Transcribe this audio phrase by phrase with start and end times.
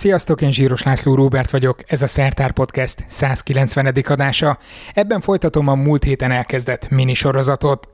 [0.00, 3.94] Sziasztok, én Zsíros László Róbert vagyok, ez a Szertár Podcast 190.
[4.08, 4.58] adása.
[4.94, 7.88] Ebben folytatom a múlt héten elkezdett minisorozatot.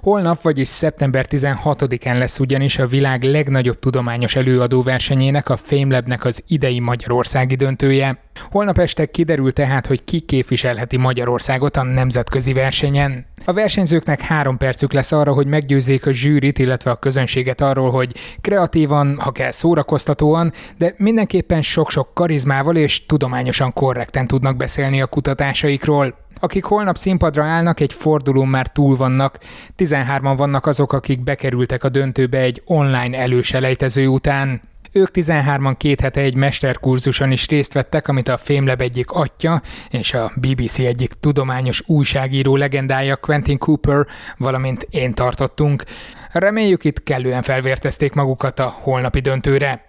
[0.00, 6.42] Holnap, vagyis szeptember 16-án lesz ugyanis a világ legnagyobb tudományos előadó versenyének, a FameLabnek az
[6.48, 8.18] idei Magyarországi döntője.
[8.50, 13.26] Holnap este kiderül tehát, hogy ki képviselheti Magyarországot a nemzetközi versenyen.
[13.44, 18.12] A versenyzőknek három percük lesz arra, hogy meggyőzzék a zsűrit, illetve a közönséget arról, hogy
[18.40, 26.14] kreatívan, ha kell szórakoztatóan, de mindenképpen sok-sok karizmával és tudományosan korrekten tudnak beszélni a kutatásaikról.
[26.40, 29.38] Akik holnap színpadra állnak, egy fordulón már túl vannak.
[29.78, 34.62] 13-an vannak azok, akik bekerültek a döntőbe egy online előselejtező után.
[34.92, 40.14] Ők 13-an két hete egy mesterkurzuson is részt vettek, amit a Fémleb egyik atya és
[40.14, 45.84] a BBC egyik tudományos újságíró legendája Quentin Cooper, valamint én tartottunk.
[46.32, 49.87] Reméljük itt kellően felvértezték magukat a holnapi döntőre.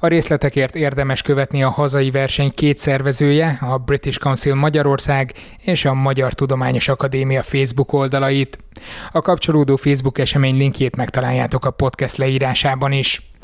[0.00, 5.94] A részletekért érdemes követni a hazai verseny két szervezője, a British Council Magyarország és a
[5.94, 8.58] Magyar Tudományos Akadémia Facebook oldalait.
[9.12, 13.34] A kapcsolódó Facebook esemény linkjét megtaláljátok a podcast leírásában is.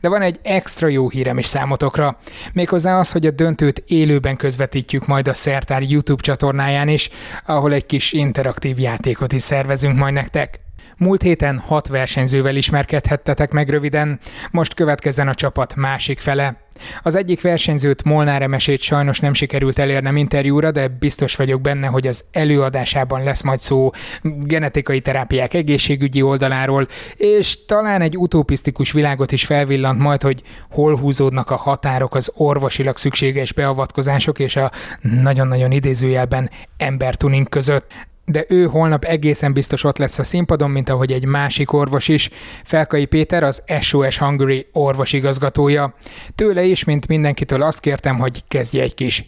[0.00, 2.18] De van egy extra jó hírem is számotokra,
[2.52, 7.10] méghozzá az, hogy a döntőt élőben közvetítjük majd a Szertár YouTube csatornáján is,
[7.46, 10.61] ahol egy kis interaktív játékot is szervezünk majd nektek.
[11.02, 14.18] Múlt héten hat versenyzővel ismerkedhettetek meg röviden,
[14.50, 16.56] most következzen a csapat másik fele.
[17.02, 22.06] Az egyik versenyzőt Molnár Emesét sajnos nem sikerült elérnem interjúra, de biztos vagyok benne, hogy
[22.06, 23.90] az előadásában lesz majd szó
[24.22, 26.86] genetikai terápiák egészségügyi oldaláról,
[27.16, 32.96] és talán egy utopisztikus világot is felvillant majd, hogy hol húzódnak a határok az orvosilag
[32.96, 37.92] szükséges beavatkozások és a nagyon-nagyon idézőjelben embertuning között
[38.24, 42.30] de ő holnap egészen biztos ott lesz a színpadon, mint ahogy egy másik orvos is.
[42.64, 45.94] Felkai Péter az SOS Hungary orvosigazgatója.
[46.34, 49.24] Tőle is, mint mindenkitől azt kértem, hogy kezdje egy kis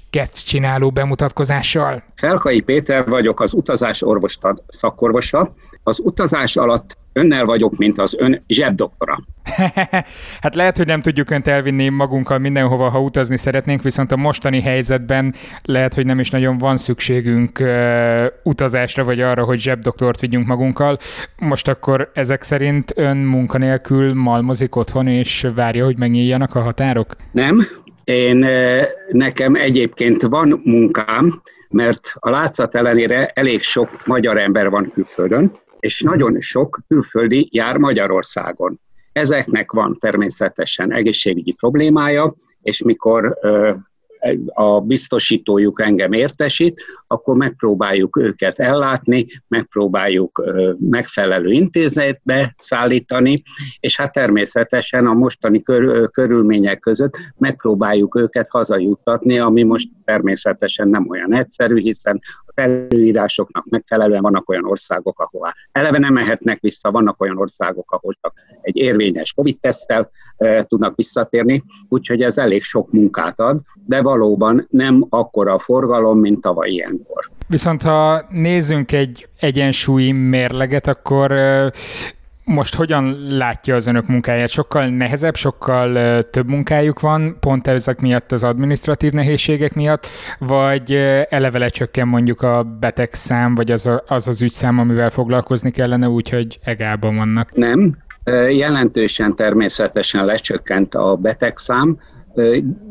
[0.47, 2.03] csináló bemutatkozással.
[2.15, 5.55] Felkai Péter vagyok, az utazás orvostad szakorvosa.
[5.83, 9.19] Az utazás alatt önnel vagyok, mint az ön zsebdoktora.
[10.45, 14.61] hát lehet, hogy nem tudjuk önt elvinni magunkkal mindenhova, ha utazni szeretnénk, viszont a mostani
[14.61, 20.47] helyzetben lehet, hogy nem is nagyon van szükségünk uh, utazásra, vagy arra, hogy zsebdoktort vigyünk
[20.47, 20.97] magunkkal.
[21.39, 27.17] Most akkor ezek szerint ön munkanélkül malmozik otthon, és várja, hogy megnyíljanak a határok?
[27.33, 27.61] Nem,
[28.05, 28.47] én
[29.11, 35.53] nekem egyébként van munkám, mert a látszat ellenére elég sok magyar ember van külföldön,
[35.85, 38.81] és nagyon sok külföldi jár Magyarországon.
[39.13, 43.39] Ezeknek van természetesen egészségügyi problémája, és mikor
[44.47, 50.45] a biztosítójuk engem értesít, akkor megpróbáljuk őket ellátni, megpróbáljuk
[50.79, 53.43] megfelelő intézetbe szállítani,
[53.81, 61.09] és hát természetesen a mostani kör, körülmények között megpróbáljuk őket hazajuttatni, ami most természetesen nem
[61.09, 62.21] olyan egyszerű, hiszen
[62.55, 68.35] előírásoknak megfelelően vannak olyan országok, ahová eleve nem mehetnek vissza, vannak olyan országok, ahol csak
[68.61, 75.07] egy érvényes COVID-tesztel e, tudnak visszatérni, úgyhogy ez elég sok munkát ad, de valóban nem
[75.09, 77.31] akkora a forgalom, mint tavaly ilyenkor.
[77.49, 81.33] Viszont ha nézzünk egy egyensúlyi mérleget, akkor
[82.45, 84.49] most hogyan látja az önök munkáját?
[84.49, 90.07] Sokkal nehezebb, sokkal több munkájuk van, pont ezek miatt az administratív nehézségek miatt,
[90.39, 90.93] vagy
[91.29, 96.59] eleve lecsökken mondjuk a betegszám, vagy az, a, az az ügyszám, amivel foglalkozni kellene, úgyhogy
[96.65, 97.55] egában vannak?
[97.55, 97.97] Nem,
[98.51, 101.99] jelentősen természetesen lecsökkent a betegszám,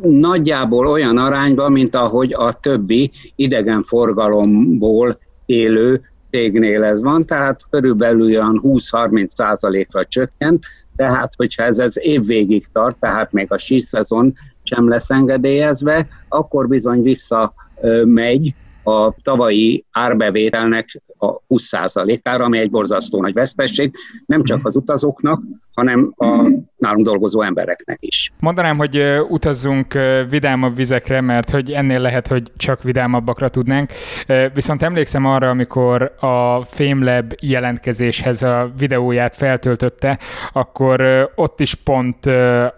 [0.01, 6.01] nagyjából olyan arányban, mint ahogy a többi idegenforgalomból élő
[6.33, 12.65] cégnél ez van, tehát körülbelül olyan 20-30 százalékra csökkent, tehát hogyha ez az év végig
[12.71, 14.33] tart, tehát még a síszezon
[14.63, 17.53] sem lesz engedélyezve, akkor bizony vissza
[18.03, 23.93] megy a tavalyi árbevételnek a 20%-ára, ami egy borzasztó nagy vesztesség,
[24.25, 25.41] nem csak az utazóknak,
[25.73, 26.25] hanem a
[26.77, 28.31] nálunk dolgozó embereknek is.
[28.39, 29.93] Mondanám, hogy utazzunk
[30.29, 33.91] vidámabb vizekre, mert hogy ennél lehet, hogy csak vidámabbakra tudnánk.
[34.53, 40.17] Viszont emlékszem arra, amikor a FameLab jelentkezéshez a videóját feltöltötte,
[40.51, 42.25] akkor ott is pont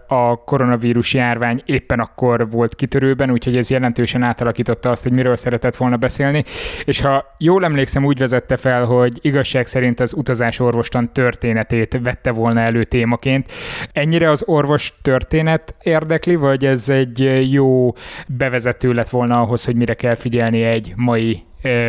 [0.08, 5.76] a koronavírus járvány éppen akkor volt kitörőben, úgyhogy ez jelentősen átalakította azt, hogy miről szeretett
[5.76, 6.44] volna beszélni.
[6.84, 12.32] És ha jól emlékszem, úgy vezette fel, hogy igazság szerint az utazás orvostan történetét vette
[12.32, 13.52] volna elő témaként.
[13.92, 17.94] Ennyire az orvos történet érdekli, vagy ez egy jó
[18.28, 21.44] bevezető lett volna ahhoz, hogy mire kell figyelni egy mai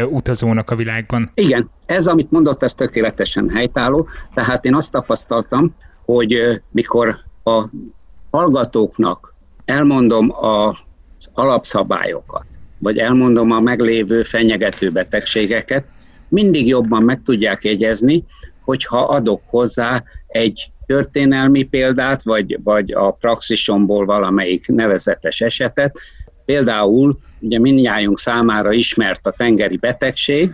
[0.09, 1.31] utazónak a világban.
[1.33, 4.07] Igen, ez, amit mondott, ez tökéletesen helytálló.
[4.33, 7.65] Tehát én azt tapasztaltam, hogy mikor a
[8.31, 9.33] hallgatóknak
[9.65, 12.45] elmondom az alapszabályokat,
[12.77, 15.85] vagy elmondom a meglévő fenyegető betegségeket,
[16.27, 18.23] mindig jobban meg tudják jegyezni,
[18.63, 25.99] hogyha adok hozzá egy történelmi példát, vagy, vagy a praxisomból valamelyik nevezetes esetet.
[26.45, 30.51] Például ugye mindnyájunk számára ismert a tengeri betegség,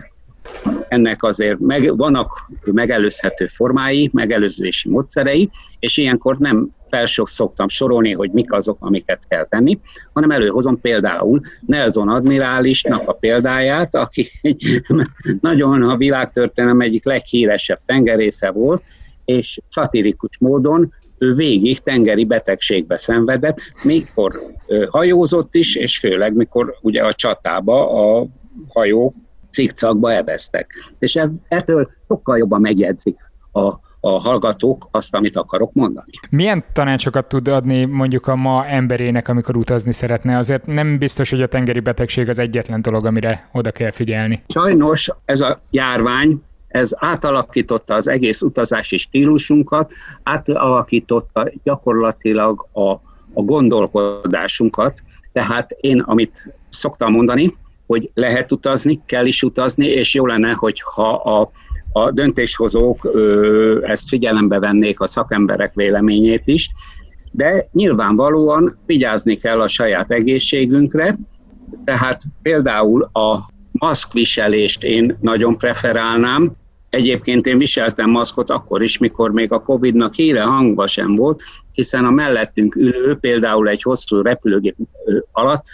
[0.88, 8.30] ennek azért meg, vannak megelőzhető formái, megelőzési módszerei, és ilyenkor nem felsők szoktam sorolni, hogy
[8.30, 9.78] mik azok, amiket kell tenni,
[10.12, 14.26] hanem előhozom például Nelson admirálisnak a példáját, aki
[15.40, 18.82] nagyon a világtörténelem egyik leghíresebb tengerésze volt,
[19.24, 24.40] és szatirikus módon ő végig tengeri betegségbe szenvedett, mikor
[24.88, 28.26] hajózott is, és főleg mikor ugye a csatába a
[28.68, 29.14] hajók
[29.50, 30.70] cikcakba ebeztek.
[30.98, 33.16] És ettől sokkal jobban megjegyzik
[33.52, 36.10] a, a hallgatók azt, amit akarok mondani.
[36.30, 40.36] Milyen tanácsokat tud adni mondjuk a ma emberének, amikor utazni szeretne?
[40.36, 44.42] Azért nem biztos, hogy a tengeri betegség az egyetlen dolog, amire oda kell figyelni.
[44.48, 46.42] Sajnos ez a járvány
[46.74, 49.92] ez átalakította az egész utazási stílusunkat,
[50.22, 52.90] átalakította gyakorlatilag a,
[53.32, 57.56] a gondolkodásunkat, tehát én, amit szoktam mondani,
[57.86, 61.50] hogy lehet utazni, kell is utazni, és jó lenne, hogyha a,
[61.92, 66.70] a döntéshozók ö, ezt figyelembe vennék a szakemberek véleményét is,
[67.30, 71.18] de nyilvánvalóan vigyázni kell a saját egészségünkre,
[71.84, 76.52] tehát például a maszkviselést én nagyon preferálnám,
[76.94, 81.42] Egyébként én viseltem maszkot akkor is, mikor még a Covid-nak híre hangba sem volt,
[81.72, 84.76] hiszen a mellettünk ülő például egy hosszú repülőgép
[85.32, 85.64] alatt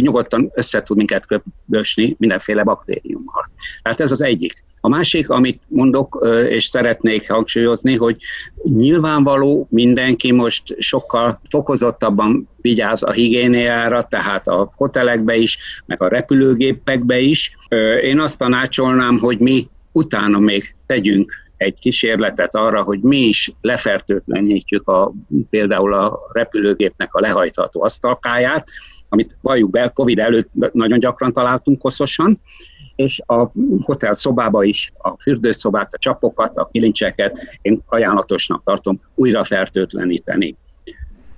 [0.00, 3.50] nyugodtan össze tud minket köpösni mindenféle baktériummal.
[3.82, 4.52] Tehát ez az egyik.
[4.80, 8.16] A másik, amit mondok, és szeretnék hangsúlyozni, hogy
[8.62, 17.18] nyilvánvaló mindenki most sokkal fokozottabban vigyáz a higiéniára, tehát a hotelekbe is, meg a repülőgépekbe
[17.18, 17.56] is.
[18.02, 24.88] Én azt tanácsolnám, hogy mi utána még tegyünk egy kísérletet arra, hogy mi is lefertőtlenítjük
[24.88, 25.12] a,
[25.50, 28.68] például a repülőgépnek a lehajtható asztalkáját,
[29.08, 32.40] amit valljuk be, Covid előtt nagyon gyakran találtunk koszosan,
[32.96, 33.50] és a
[33.82, 40.56] hotel szobába is a fürdőszobát, a csapokat, a kilincseket én ajánlatosnak tartom újra fertőtleníteni.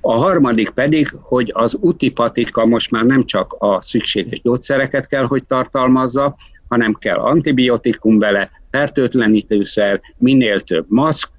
[0.01, 5.45] A harmadik pedig, hogy az utipatika most már nem csak a szükséges gyógyszereket kell, hogy
[5.45, 6.37] tartalmazza,
[6.69, 11.31] hanem kell antibiotikum vele, fertőtlenítőszer, minél több maszk,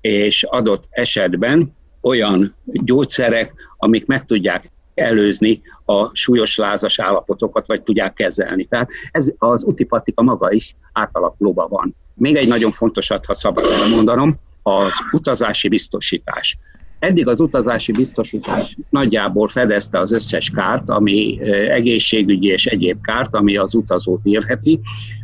[0.00, 8.12] és adott esetben olyan gyógyszerek, amik meg tudják előzni a súlyos lázas állapotokat, vagy tudják
[8.14, 8.64] kezelni.
[8.64, 11.94] Tehát ez az utipatika maga is átalakulóban van.
[12.14, 16.58] Még egy nagyon fontosat, ha szabad elmondanom, az utazási biztosítás.
[17.04, 21.38] Eddig az utazási biztosítás nagyjából fedezte az összes kárt, ami
[21.70, 24.80] egészségügyi és egyéb kárt, ami az utazót érheti.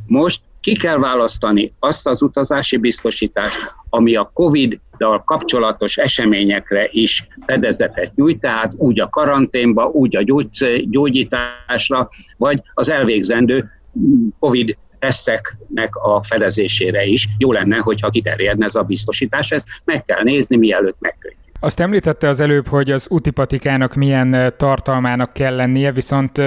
[0.07, 8.15] Most ki kell választani azt az utazási biztosítást, ami a COVID-dal kapcsolatos eseményekre is fedezetet
[8.15, 10.25] nyújt, tehát úgy a karanténba, úgy a
[10.91, 13.71] gyógyításra, vagy az elvégzendő
[14.39, 17.29] COVID teszteknek a fedezésére is.
[17.39, 21.50] Jó lenne, hogyha kiterjedne ez a biztosítás, ezt meg kell nézni, mielőtt megkötjük.
[21.63, 26.39] Azt említette az előbb, hogy az utipatikának milyen tartalmának kell lennie, viszont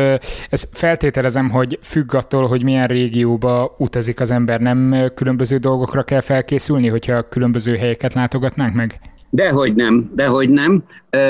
[0.49, 4.59] ez feltételezem, hogy függ attól, hogy milyen régióba utazik az ember.
[4.59, 8.99] Nem különböző dolgokra kell felkészülni, hogyha különböző helyeket látogatnánk meg?
[9.35, 10.83] Dehogy nem, dehogy nem.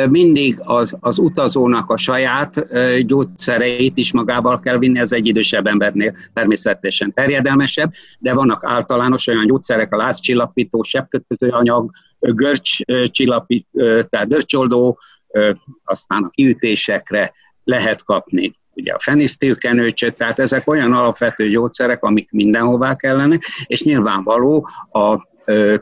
[0.10, 2.68] Mindig az, az utazónak a saját
[3.06, 9.46] gyógyszereit is magával kell vinni, ez egy idősebb embernél természetesen terjedelmesebb, de vannak általános olyan
[9.46, 13.68] gyógyszerek, a lázcsillapító, sebkötöző anyag, görcscsillapít,
[14.10, 15.00] tehát görcsoldó,
[15.84, 17.34] aztán a kiütésekre
[17.64, 24.68] lehet kapni ugye a fenisztilkenőcsöt, tehát ezek olyan alapvető gyógyszerek, amik mindenhová kellene, és nyilvánvaló
[24.92, 25.32] a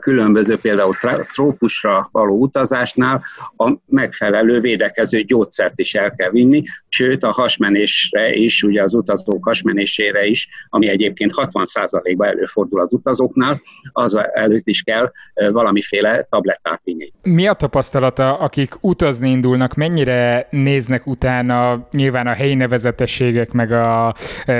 [0.00, 0.96] különböző például
[1.32, 3.22] trópusra való utazásnál
[3.56, 9.44] a megfelelő védekező gyógyszert is el kell vinni, sőt a hasmenésre is, ugye az utazók
[9.44, 13.60] hasmenésére is, ami egyébként 60%-ban előfordul az utazóknál,
[13.92, 17.12] az előtt is kell valamiféle tablettát vinni.
[17.22, 24.14] Mi a tapasztalata, akik utazni indulnak, mennyire néznek utána nyilván a helyi nevezetességek, meg a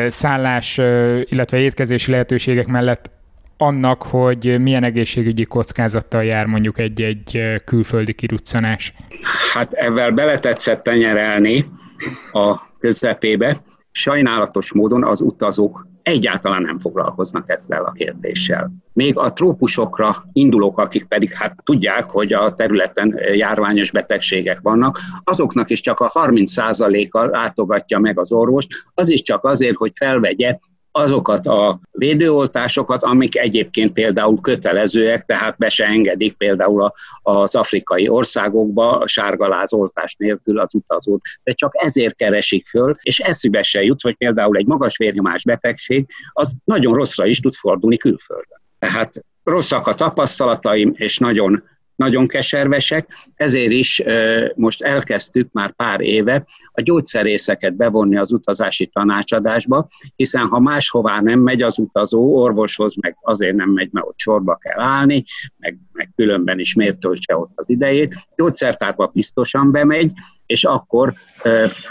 [0.06, 0.78] szállás,
[1.24, 3.10] illetve étkezési lehetőségek mellett
[3.62, 8.92] annak, hogy milyen egészségügyi kockázattal jár mondjuk egy-egy külföldi kiruccanás?
[9.52, 11.64] Hát ezzel beletetszett tenyerelni
[12.32, 13.62] a közepébe.
[13.90, 18.72] Sajnálatos módon az utazók egyáltalán nem foglalkoznak ezzel a kérdéssel.
[18.92, 25.70] Még a trópusokra indulók, akik pedig hát tudják, hogy a területen járványos betegségek vannak, azoknak
[25.70, 30.58] is csak a 30%-a látogatja meg az orvost, az is csak azért, hogy felvegye
[30.92, 38.98] azokat a védőoltásokat, amik egyébként például kötelezőek, tehát be se engedik például az afrikai országokba
[38.98, 44.16] a sárgalázoltás nélkül az utazót, de csak ezért keresik föl, és eszübe se jut, hogy
[44.16, 48.60] például egy magas vérnyomás betegség, az nagyon rosszra is tud fordulni külföldön.
[48.78, 51.62] Tehát rosszak a tapasztalataim, és nagyon
[51.96, 54.02] nagyon keservesek, ezért is
[54.54, 61.40] most elkezdtük már pár éve a gyógyszerészeket bevonni az utazási tanácsadásba, hiszen ha máshová nem
[61.40, 65.24] megy az utazó, orvoshoz meg azért nem megy, mert ott sorba kell állni,
[65.58, 70.12] meg, meg különben is miért töltse ott az idejét, gyógyszertárba biztosan bemegy,
[70.52, 71.12] és akkor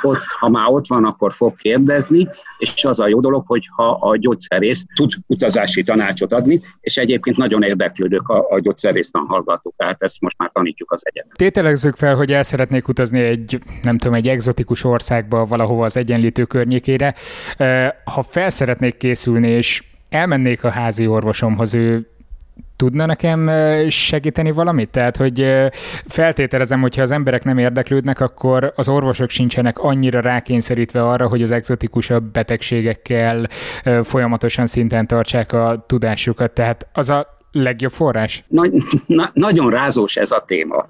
[0.02, 2.28] ott, ha már ott van, akkor fog kérdezni,
[2.58, 7.38] és az a jó dolog, hogy ha a gyógyszerész tud utazási tanácsot adni, és egyébként
[7.38, 11.32] nagyon érdeklődők a, a gyógyszerésztan hallgatók, tehát ezt most már tanítjuk az egyetem.
[11.36, 16.44] Tételezzük fel, hogy el szeretnék utazni egy, nem tudom, egy egzotikus országba, valahova az egyenlítő
[16.44, 17.14] környékére.
[18.04, 22.08] Ha fel szeretnék készülni, és elmennék a házi orvosomhoz, ő
[22.82, 23.50] tudna nekem
[23.90, 24.90] segíteni valamit?
[24.90, 25.46] Tehát, hogy
[26.08, 31.52] feltételezem, hogyha az emberek nem érdeklődnek, akkor az orvosok sincsenek annyira rákényszerítve arra, hogy az
[31.52, 33.48] exotikusabb betegségekkel
[34.04, 36.52] folyamatosan szinten tartsák a tudásukat.
[36.52, 38.44] Tehát az a legjobb forrás?
[38.48, 38.74] Nagy,
[39.08, 40.86] na, nagyon rázós ez a téma.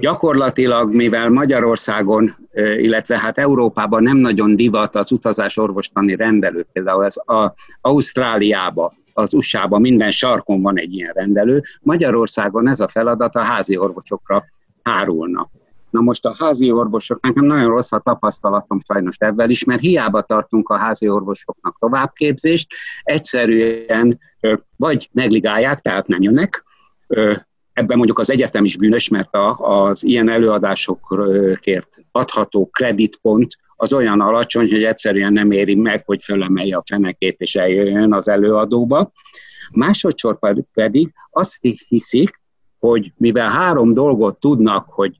[0.00, 2.30] Gyakorlatilag, mivel Magyarországon,
[2.78, 9.34] illetve hát Európában nem nagyon divat az utazás orvostani rendelő, például ez a Ausztráliába, az
[9.34, 14.44] USA-ban minden sarkon van egy ilyen rendelő, Magyarországon ez a feladat a házi orvosokra
[14.82, 15.50] hárulna.
[15.90, 20.22] Na most a házi orvosok, nekem nagyon rossz a tapasztalatom sajnos ebben is, mert hiába
[20.22, 22.66] tartunk a házi orvosoknak továbbképzést,
[23.02, 24.18] egyszerűen
[24.76, 26.64] vagy negligálják, tehát nem jönnek,
[27.72, 34.70] ebben mondjuk az egyetem is bűnös, mert az ilyen előadásokért adható kreditpont az olyan alacsony,
[34.70, 39.12] hogy egyszerűen nem éri meg, hogy fölemelje a fenekét és eljöjjön az előadóba.
[39.72, 40.38] Másodszor
[40.74, 41.58] pedig azt
[41.88, 42.40] hiszik,
[42.78, 45.16] hogy mivel három dolgot tudnak, hogy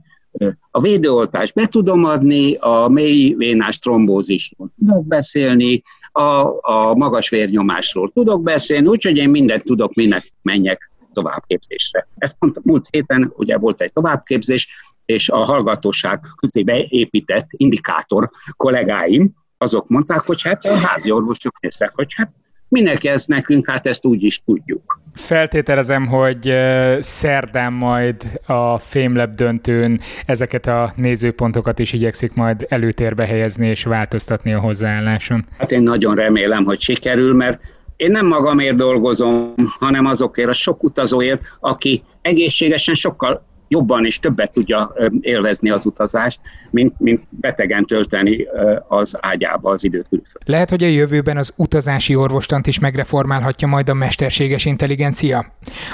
[0.70, 8.10] a védőoltást be tudom adni, a mély vénás trombózisról tudok beszélni, a, a magas vérnyomásról
[8.12, 12.08] tudok beszélni, úgyhogy én mindent tudok, minek menjek továbbképzésre.
[12.18, 14.68] Ezt pont múlt héten ugye volt egy továbbképzés,
[15.04, 21.90] és a hallgatóság közé beépített indikátor kollégáim, azok mondták, hogy hát a házi orvosok néztek,
[21.94, 22.30] hogy hát
[22.68, 25.00] minek ez nekünk, hát ezt úgy is tudjuk.
[25.14, 26.54] Feltételezem, hogy
[26.98, 34.52] szerdán majd a Fémlep döntőn ezeket a nézőpontokat is igyekszik majd előtérbe helyezni és változtatni
[34.52, 35.44] a hozzáálláson.
[35.58, 37.62] Hát én nagyon remélem, hogy sikerül, mert
[37.98, 44.52] én nem magamért dolgozom, hanem azokért a sok utazóért, aki egészségesen sokkal jobban és többet
[44.52, 48.46] tudja élvezni az utazást, mint, mint betegen tölteni
[48.88, 50.42] az ágyába az időt külföldön.
[50.44, 55.46] Lehet, hogy a jövőben az utazási orvostant is megreformálhatja majd a mesterséges intelligencia?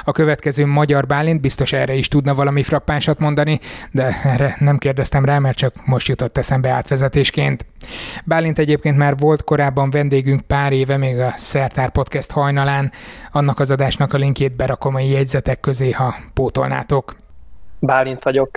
[0.05, 3.59] A következő Magyar Bálint biztos erre is tudna valami frappánsat mondani,
[3.93, 7.67] de erre nem kérdeztem rá, mert csak most jutott eszembe átvezetésként.
[8.25, 12.93] Bálint egyébként már volt korábban vendégünk pár éve, még a Szertár Podcast hajnalán.
[13.33, 17.23] Annak az adásnak a linkjét berakom a jegyzetek közé, ha pótolnátok.
[17.85, 18.51] Bálint vagyok.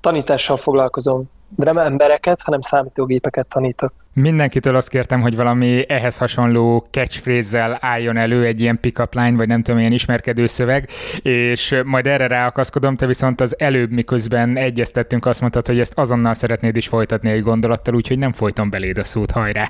[0.00, 1.30] Tanítással foglalkozom.
[1.48, 3.92] De nem embereket, hanem számítógépeket tanítok.
[4.12, 9.48] Mindenkitől azt kértem, hogy valami ehhez hasonló catchphrase-zel álljon elő egy ilyen pick-up line, vagy
[9.48, 10.88] nem tudom, ilyen ismerkedő szöveg,
[11.22, 16.34] és majd erre ráakaszkodom, te viszont az előbb, miközben egyeztettünk, azt mondtad, hogy ezt azonnal
[16.34, 19.68] szeretnéd is folytatni egy gondolattal, úgyhogy nem folytom beléd a szót, hajrá!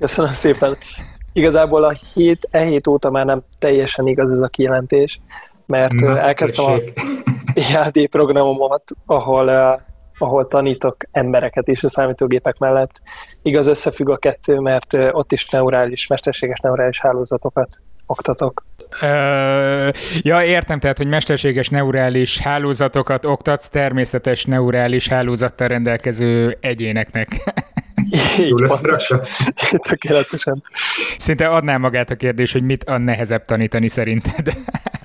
[0.00, 0.76] Köszönöm szépen!
[1.32, 5.20] Igazából a hét, e hét óta már nem teljesen igaz ez a kijelentés,
[5.72, 7.00] mert Na, elkezdtem tessék.
[7.54, 9.48] a IAD programomat, ahol,
[10.18, 13.00] ahol tanítok embereket is a számítógépek mellett.
[13.42, 18.64] Igaz, összefügg a kettő, mert ott is neurális, mesterséges neurális hálózatokat oktatok.
[19.02, 19.88] Ö,
[20.20, 27.28] ja, értem, tehát, hogy mesterséges neurális hálózatokat oktatsz természetes neurális hálózattal rendelkező egyéneknek.
[28.48, 28.80] Jó lesz
[29.88, 30.62] Tökéletesen.
[31.18, 34.52] Szinte adná magát a kérdés, hogy mit a nehezebb tanítani szerinted?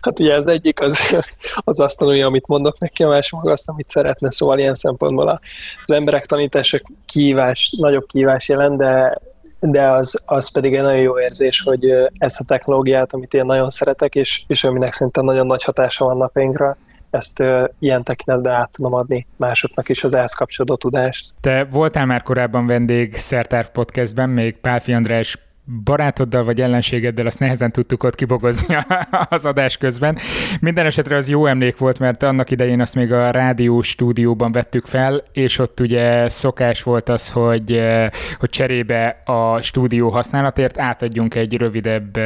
[0.02, 1.16] Hát ugye az egyik az,
[1.56, 5.42] az azt tanulja, amit mondok neki, a másik meg azt, amit szeretne, szóval ilyen szempontból
[5.84, 9.20] az emberek tanítása kívás, nagyobb kívás jelent, de
[9.60, 13.70] de az, az pedig egy nagyon jó érzés, hogy ezt a technológiát, amit én nagyon
[13.70, 16.78] szeretek, és, és aminek szerintem nagyon nagy hatása van napjainkra,
[17.10, 21.34] ezt uh, ilyen tekintetben át tudom adni másoknak is az ehhez kapcsolódó tudást.
[21.42, 25.47] Te voltál már korábban vendég Szertár Podcastben, még Pálfi András
[25.84, 28.78] barátoddal vagy ellenségeddel, azt nehezen tudtuk ott kibogozni
[29.30, 30.18] az adás közben.
[30.62, 34.86] Minden esetre az jó emlék volt, mert annak idején azt még a rádió stúdióban vettük
[34.86, 37.82] fel, és ott ugye szokás volt az, hogy,
[38.40, 42.20] hogy cserébe a stúdió használatért átadjunk egy rövidebb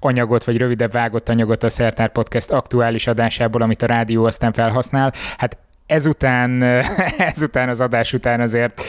[0.00, 5.12] anyagot, vagy rövidebb vágott anyagot a Szertár Podcast aktuális adásából, amit a rádió aztán felhasznál.
[5.36, 5.56] Hát
[5.92, 6.62] ezután,
[7.32, 8.82] ezután az adás után azért,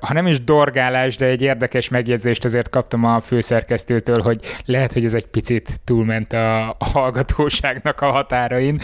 [0.00, 5.04] ha nem is dorgálás, de egy érdekes megjegyzést azért kaptam a főszerkesztőtől, hogy lehet, hogy
[5.04, 8.80] ez egy picit túlment a hallgatóságnak a határain.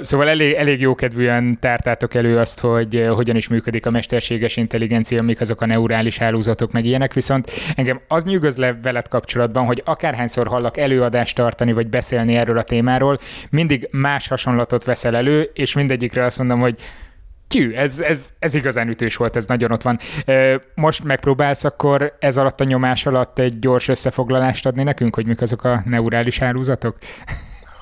[0.00, 5.40] Szóval elég, elég jókedvűen tártátok elő azt, hogy hogyan is működik a mesterséges intelligencia, mik
[5.40, 10.46] azok a neurális hálózatok, meg ilyenek, viszont engem az nyűgöz le veled kapcsolatban, hogy akárhányszor
[10.46, 13.18] hallak előadást tartani, vagy beszélni erről a témáról,
[13.50, 16.76] mindig más hasonlatot veszel elő, és mindegyikre azt mondom, hogy
[17.48, 19.98] Kű, ez, ez, ez igazán ütős volt, ez nagyon ott van.
[20.74, 25.40] Most megpróbálsz akkor ez alatt a nyomás alatt egy gyors összefoglalást adni nekünk, hogy mik
[25.40, 26.96] azok a neurális hálózatok?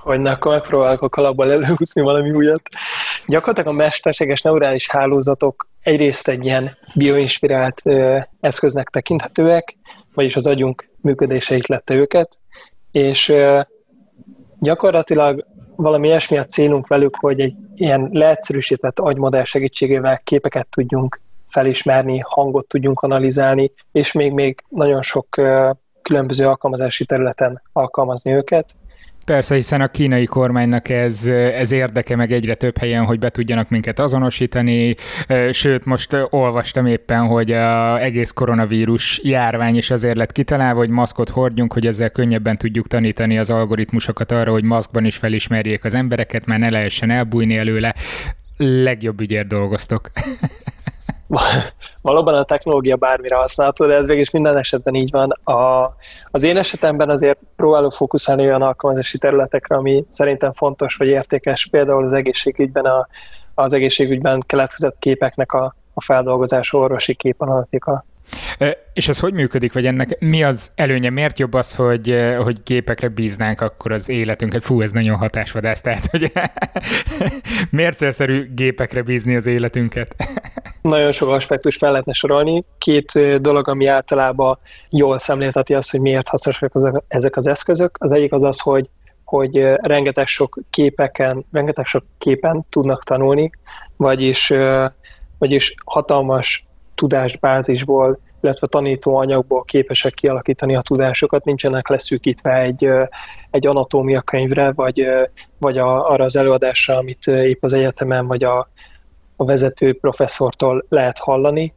[0.02, 2.62] Hogy ne, akkor megpróbálok a kalapból előhúzni valami újat.
[3.26, 7.82] Gyakorlatilag a mesterséges neurális hálózatok egyrészt egy ilyen bioinspirált
[8.40, 9.76] eszköznek tekinthetőek,
[10.14, 12.38] vagyis az agyunk működése lette őket,
[12.90, 13.32] és
[14.60, 15.46] gyakorlatilag
[15.82, 22.68] valami ilyesmi a célunk velük, hogy egy ilyen leegyszerűsített agymodell segítségével képeket tudjunk felismerni, hangot
[22.68, 25.26] tudjunk analizálni, és még, még nagyon sok
[26.02, 28.74] különböző alkalmazási területen alkalmazni őket.
[29.30, 33.68] Persze, hiszen a kínai kormánynak ez, ez érdeke meg egyre több helyen, hogy be tudjanak
[33.68, 34.94] minket azonosítani,
[35.50, 41.28] sőt, most olvastam éppen, hogy a egész koronavírus járvány is azért lett kitalálva, hogy maszkot
[41.28, 46.46] hordjunk, hogy ezzel könnyebben tudjuk tanítani az algoritmusokat arra, hogy maszkban is felismerjék az embereket,
[46.46, 47.94] már ne lehessen elbújni előle.
[48.56, 50.10] Legjobb ügyért dolgoztok.
[52.02, 55.30] valóban a technológia bármire használható, de ez végig minden esetben így van.
[55.30, 55.94] A,
[56.30, 62.04] az én esetemben azért próbálok fókuszálni olyan alkalmazási területekre, ami szerintem fontos vagy értékes, például
[62.04, 63.06] az egészségügyben a,
[63.54, 68.04] az egészségügyben keletkezett képeknek a, a feldolgozása, orvosi képanalitika.
[68.92, 71.10] És ez hogy működik, vagy ennek mi az előnye?
[71.10, 74.64] Miért jobb az, hogy, hogy gépekre bíznánk akkor az életünket?
[74.64, 76.32] Fú, ez nagyon hatásvadász, tehát hogy
[77.70, 80.14] miért célszerű gépekre bízni az életünket?
[80.82, 82.64] Nagyon sok aspektus fel lehetne sorolni.
[82.78, 86.72] Két dolog, ami általában jól szemlélteti azt, hogy miért hasznosak
[87.08, 87.96] ezek az eszközök.
[87.98, 88.88] Az egyik az az, hogy
[89.24, 93.50] hogy rengeteg sok képeken, rengeteg sok képen tudnak tanulni,
[93.96, 94.52] vagyis,
[95.38, 96.64] vagyis hatalmas
[97.00, 102.88] tudásbázisból, illetve tanítóanyagból képesek kialakítani a tudásokat, nincsenek leszűkítve egy,
[103.50, 105.06] egy anatómia könyvre, vagy,
[105.58, 108.68] vagy a, arra az előadásra, amit épp az egyetemen, vagy a,
[109.36, 111.74] a vezető professzortól lehet hallani.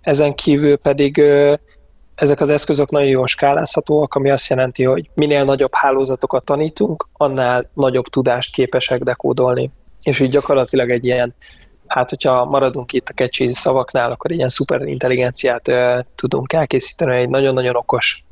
[0.00, 1.22] Ezen kívül pedig
[2.14, 7.70] ezek az eszközök nagyon jól skálázhatóak, ami azt jelenti, hogy minél nagyobb hálózatokat tanítunk, annál
[7.74, 9.70] nagyobb tudást képesek dekódolni.
[10.02, 11.34] És így gyakorlatilag egy ilyen
[11.92, 17.28] hát hogyha maradunk itt a kecsi szavaknál, akkor egy ilyen szuperintelligenciát uh, tudunk elkészíteni, egy
[17.28, 18.24] nagyon-nagyon okos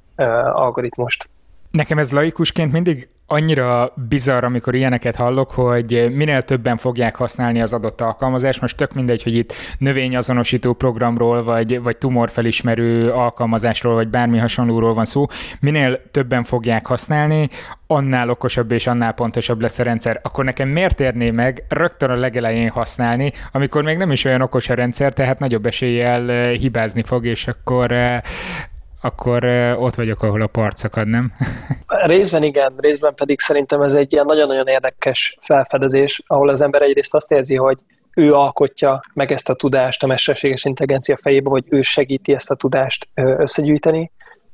[0.53, 1.29] algoritmust.
[1.71, 7.72] Nekem ez laikusként mindig annyira bizarr, amikor ilyeneket hallok, hogy minél többen fogják használni az
[7.72, 8.60] adott alkalmazást.
[8.60, 15.04] Most tök mindegy, hogy itt növényazonosító programról, vagy, vagy tumorfelismerő alkalmazásról, vagy bármi hasonlóról van
[15.04, 15.26] szó.
[15.60, 17.48] Minél többen fogják használni,
[17.86, 20.20] annál okosabb és annál pontosabb lesz a rendszer.
[20.22, 24.68] Akkor nekem miért érné meg rögtön a legelején használni, amikor még nem is olyan okos
[24.68, 28.20] a rendszer, tehát nagyobb eséllyel eh, hibázni fog, és akkor eh,
[29.02, 29.44] akkor
[29.78, 31.32] ott vagyok, ahol a part szakad, nem?
[31.87, 37.14] részben igen, részben pedig szerintem ez egy ilyen nagyon-nagyon érdekes felfedezés, ahol az ember egyrészt
[37.14, 37.78] azt érzi, hogy
[38.14, 42.54] ő alkotja meg ezt a tudást a mesterséges intelligencia fejébe, vagy ő segíti ezt a
[42.54, 44.11] tudást összegyűjteni.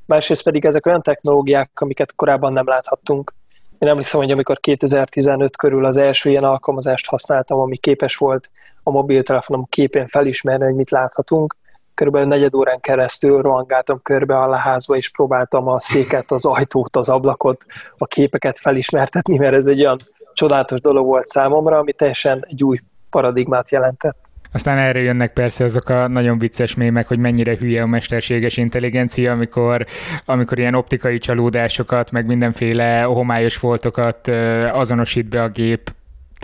[0.06, 3.34] Másrészt pedig ezek olyan technológiák, amiket korábban nem láthattunk.
[3.78, 8.50] Én emlékszem, hogy amikor 2015 körül az első ilyen alkalmazást használtam, ami képes volt
[8.82, 11.56] a mobiltelefonom képén felismerni, hogy mit láthatunk,
[11.94, 17.08] körülbelül negyed órán keresztül rohangáltam körbe a házba, és próbáltam a széket, az ajtót, az
[17.08, 17.64] ablakot,
[17.98, 19.98] a képeket felismertetni, mert ez egy olyan
[20.34, 22.78] csodálatos dolog volt számomra, ami teljesen egy új
[23.10, 24.16] paradigmát jelentett.
[24.52, 29.32] Aztán erre jönnek persze azok a nagyon vicces mémek, hogy mennyire hülye a mesterséges intelligencia,
[29.32, 29.86] amikor,
[30.24, 34.28] amikor ilyen optikai csalódásokat, meg mindenféle homályos foltokat
[34.72, 35.90] azonosít be a gép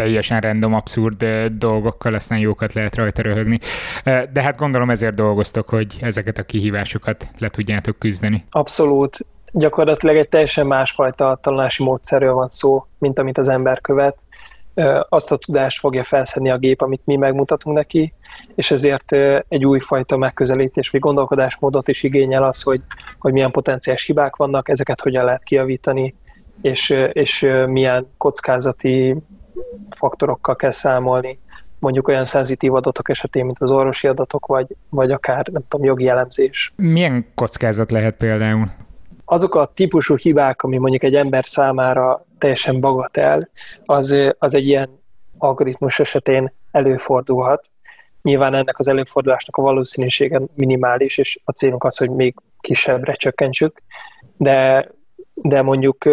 [0.00, 3.58] teljesen random, abszurd dolgokkal, aztán jókat lehet rajta röhögni.
[4.04, 8.44] De hát gondolom ezért dolgoztok, hogy ezeket a kihívásokat le tudjátok küzdeni.
[8.50, 9.18] Abszolút.
[9.52, 14.18] Gyakorlatilag egy teljesen másfajta tanulási módszerről van szó, mint amit az ember követ.
[15.08, 18.12] azt a tudást fogja felszedni a gép, amit mi megmutatunk neki,
[18.54, 19.12] és ezért
[19.48, 22.80] egy újfajta megközelítés vagy gondolkodásmódot is igényel az, hogy,
[23.18, 26.14] hogy milyen potenciális hibák vannak, ezeket hogyan lehet kiavítani,
[26.62, 29.16] és, és milyen kockázati
[29.90, 31.38] faktorokkal kell számolni,
[31.78, 36.08] mondjuk olyan szenzitív adatok esetén, mint az orvosi adatok, vagy, vagy akár, nem tudom, jogi
[36.08, 36.72] elemzés.
[36.76, 38.66] Milyen kockázat lehet például?
[39.24, 43.48] Azok a típusú hibák, ami mondjuk egy ember számára teljesen bagatel,
[43.84, 45.00] az, az egy ilyen
[45.38, 47.70] algoritmus esetén előfordulhat.
[48.22, 53.82] Nyilván ennek az előfordulásnak a valószínűsége minimális, és a célunk az, hogy még kisebbre csökkentsük,
[54.36, 54.88] de,
[55.34, 56.04] de mondjuk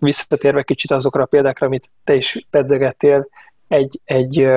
[0.00, 3.28] visszatérve kicsit azokra a példákra, amit te is pedzegettél,
[3.68, 4.48] egy, egy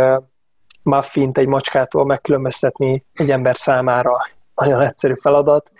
[0.83, 4.17] muffint egy macskától megkülönböztetni egy ember számára
[4.55, 5.71] nagyon egyszerű feladat,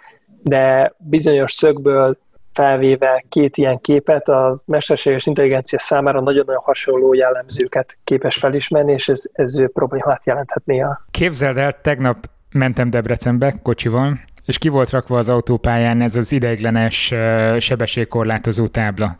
[0.44, 2.18] de bizonyos szögből
[2.54, 9.22] felvéve két ilyen képet, a mesterséges intelligencia számára nagyon-nagyon hasonló jellemzőket képes felismerni, és ez,
[9.34, 10.82] ez problémát jelenthetné.
[10.82, 11.06] A...
[11.12, 17.14] Képzeld el, tegnap mentem Debrecenbe kocsival, és ki volt rakva az autópályán ez az ideiglenes
[17.58, 19.18] sebességkorlátozó tábla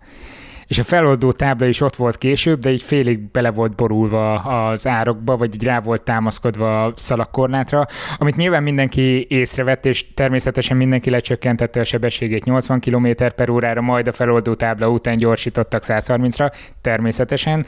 [0.72, 4.88] és a feloldó tábla is ott volt később, de így félig bele volt borulva az
[4.88, 7.86] árokba, vagy így rá volt támaszkodva a szalagkorlátra,
[8.18, 14.08] amit nyilván mindenki észrevett, és természetesen mindenki lecsökkentette a sebességét 80 km per órára, majd
[14.08, 17.66] a feloldó tábla után gyorsítottak 130-ra, természetesen.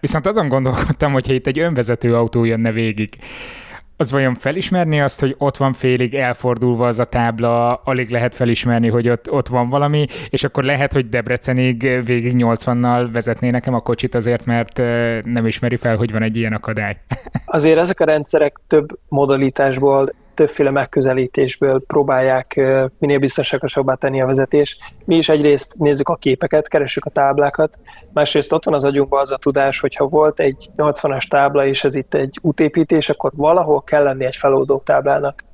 [0.00, 3.16] Viszont azon gondolkodtam, hogyha itt egy önvezető autó jönne végig,
[4.00, 8.88] az vajon felismerni azt, hogy ott van félig elfordulva az a tábla, alig lehet felismerni,
[8.88, 13.80] hogy ott, ott van valami, és akkor lehet, hogy Debrecenig végig 80-nal vezetné nekem a
[13.80, 14.78] kocsit azért, mert
[15.24, 16.96] nem ismeri fel, hogy van egy ilyen akadály.
[17.46, 22.60] Azért ezek a rendszerek több modalitásból többféle megközelítésből próbálják
[22.98, 24.78] minél biztonságosabbá tenni a vezetés.
[25.04, 27.78] Mi is egyrészt nézzük a képeket, keressük a táblákat,
[28.12, 31.94] másrészt ott van az agyunkban az a tudás, hogyha volt egy 80-as tábla, és ez
[31.94, 35.44] itt egy útépítés, akkor valahol kell lenni egy feloldó táblának.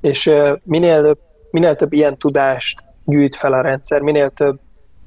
[0.00, 0.30] És
[0.62, 1.16] minél,
[1.50, 4.58] minél több ilyen tudást gyűjt fel a rendszer, minél több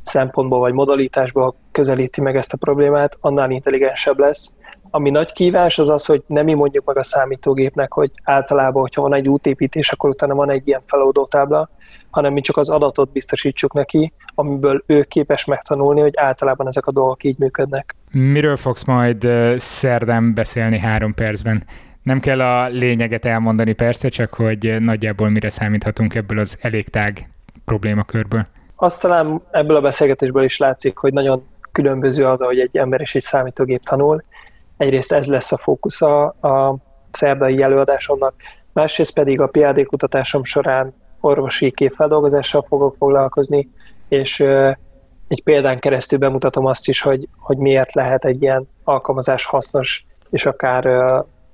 [0.02, 4.54] szempontból vagy modalitásból közelíti meg ezt a problémát, annál intelligensebb lesz,
[4.92, 9.02] ami nagy kívás az az, hogy nem mi mondjuk meg a számítógépnek, hogy általában, hogyha
[9.02, 11.70] van egy útépítés, akkor utána van egy ilyen feloldó tábla,
[12.10, 16.92] hanem mi csak az adatot biztosítsuk neki, amiből ő képes megtanulni, hogy általában ezek a
[16.92, 17.96] dolgok így működnek.
[18.12, 21.64] Miről fogsz majd szerdán beszélni három percben?
[22.04, 27.30] Nem kell a lényeget elmondani persze, csak hogy nagyjából mire számíthatunk ebből az elég tág
[27.66, 28.46] problémakörből.
[28.76, 33.16] Azt talán ebből a beszélgetésből is látszik, hogy nagyon különböző az, hogy egy ember és
[33.16, 34.24] egy számítógép tanul,
[34.80, 36.76] Egyrészt ez lesz a fókusza a
[37.12, 38.34] szerdai előadásomnak,
[38.74, 43.70] másrészt pedig a PhD kutatásom során orvosi képfeldolgozással fogok foglalkozni,
[44.08, 44.40] és
[45.28, 50.46] egy példán keresztül bemutatom azt is, hogy, hogy miért lehet egy ilyen alkalmazás hasznos, és
[50.46, 50.84] akár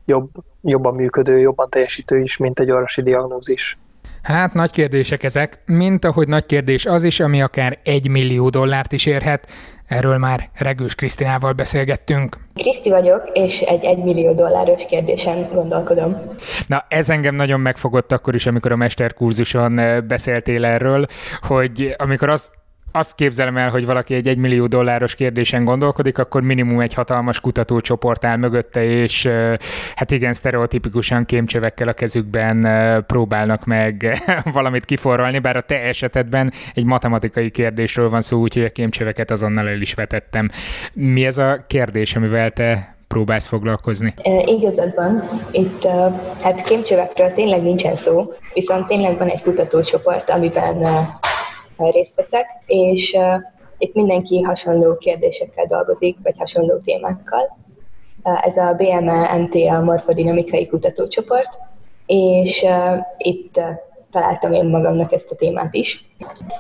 [0.06, 0.30] jobb,
[0.62, 3.78] jobban működő, jobban teljesítő is, mint egy orvosi diagnózis.
[4.22, 8.92] Hát nagy kérdések ezek, mint ahogy nagy kérdés az is, ami akár egy millió dollárt
[8.92, 9.48] is érhet.
[9.88, 12.45] Erről már Regős Krisztinával beszélgettünk.
[12.56, 16.22] Kriszti vagyok, és egy egymillió dolláros kérdésen gondolkodom.
[16.68, 21.06] Na, ez engem nagyon megfogott akkor is, amikor a mesterkurzuson beszéltél erről,
[21.42, 22.52] hogy amikor azt
[22.96, 28.26] azt képzelem el, hogy valaki egy egymillió dolláros kérdésen gondolkodik, akkor minimum egy hatalmas kutatócsoport
[28.26, 29.30] áll mögötte, és
[29.96, 32.68] hát igen, sztereotipikusan kémcsövekkel a kezükben
[33.08, 38.70] próbálnak meg valamit kiforralni, bár a te esetedben egy matematikai kérdésről van szó, úgyhogy a
[38.70, 40.50] kémcsöveket azonnal el is vetettem.
[40.94, 44.14] Mi ez a kérdés, amivel te próbálsz foglalkozni?
[44.46, 45.24] Igazad van.
[45.52, 45.88] Itt
[46.42, 50.86] hát kémcsövekről tényleg nincsen szó, viszont tényleg van egy kutatócsoport, amiben
[51.78, 53.42] részt veszek, és uh,
[53.78, 57.58] itt mindenki hasonló kérdésekkel dolgozik, vagy hasonló témákkal.
[58.24, 61.60] Uh, ez a BME-MTA morfodinamikai kutatócsoport,
[62.06, 62.66] és
[63.18, 63.60] itt
[64.12, 66.06] találtam én magamnak ezt a témát is.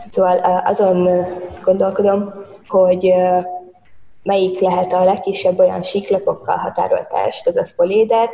[0.09, 1.25] Szóval azon
[1.63, 2.33] gondolkodom,
[2.67, 3.13] hogy
[4.23, 8.29] melyik lehet a legkisebb olyan siklapokkal határolt test, azaz poléder,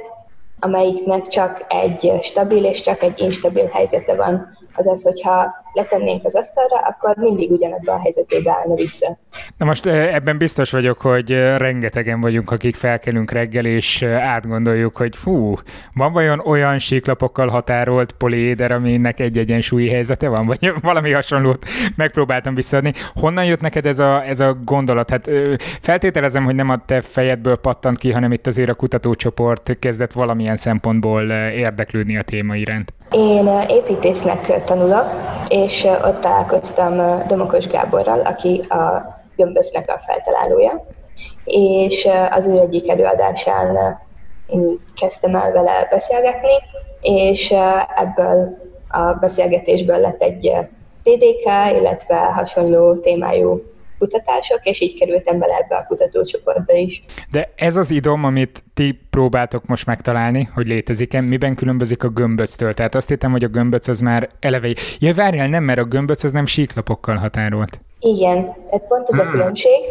[0.60, 6.78] amelyiknek csak egy stabil és csak egy instabil helyzete van azaz, hogyha letennénk az asztalra,
[6.78, 9.18] akkor mindig ugyanabban a helyzetébe állna vissza.
[9.58, 14.30] Na most eh, ebben biztos vagyok, hogy eh, rengetegen vagyunk, akik felkelünk reggel, és eh,
[14.30, 15.56] átgondoljuk, hogy fú,
[15.94, 22.56] van vajon olyan síklapokkal határolt poliéder, aminek egy egyensúlyi helyzete van, vagy valami hasonlót megpróbáltam
[22.56, 22.94] visszaadni.
[23.16, 25.10] Honnan jött neked ez a, ez a gondolat?
[25.10, 25.30] Hát
[25.82, 30.56] feltételezem, hogy nem a te fejedből pattant ki, hanem itt azért a kutatócsoport kezdett valamilyen
[30.56, 32.94] szempontból érdeklődni a téma iránt.
[33.12, 40.86] Én építésznek tanulok, és ott találkoztam Domokos Gáborral, aki a gömbösznek a feltalálója,
[41.44, 44.00] és az ő egyik előadásán
[44.96, 46.54] kezdtem el vele beszélgetni,
[47.02, 47.56] és
[47.96, 50.52] ebből a beszélgetésből lett egy
[51.04, 53.71] TDK, illetve hasonló témájú
[54.02, 57.04] kutatások, és így kerültem bele ebbe a kutatócsoportba is.
[57.32, 62.74] De ez az idom, amit ti próbáltok most megtalálni, hogy létezik-e, miben különbözik a gömböctől?
[62.74, 64.68] Tehát azt hittem, hogy a gömböc az már eleve...
[65.00, 67.80] Ja, várjál, nem, mert a gömböc az nem síklapokkal határolt.
[68.00, 69.20] Igen, tehát pont hmm.
[69.20, 69.82] a különbség,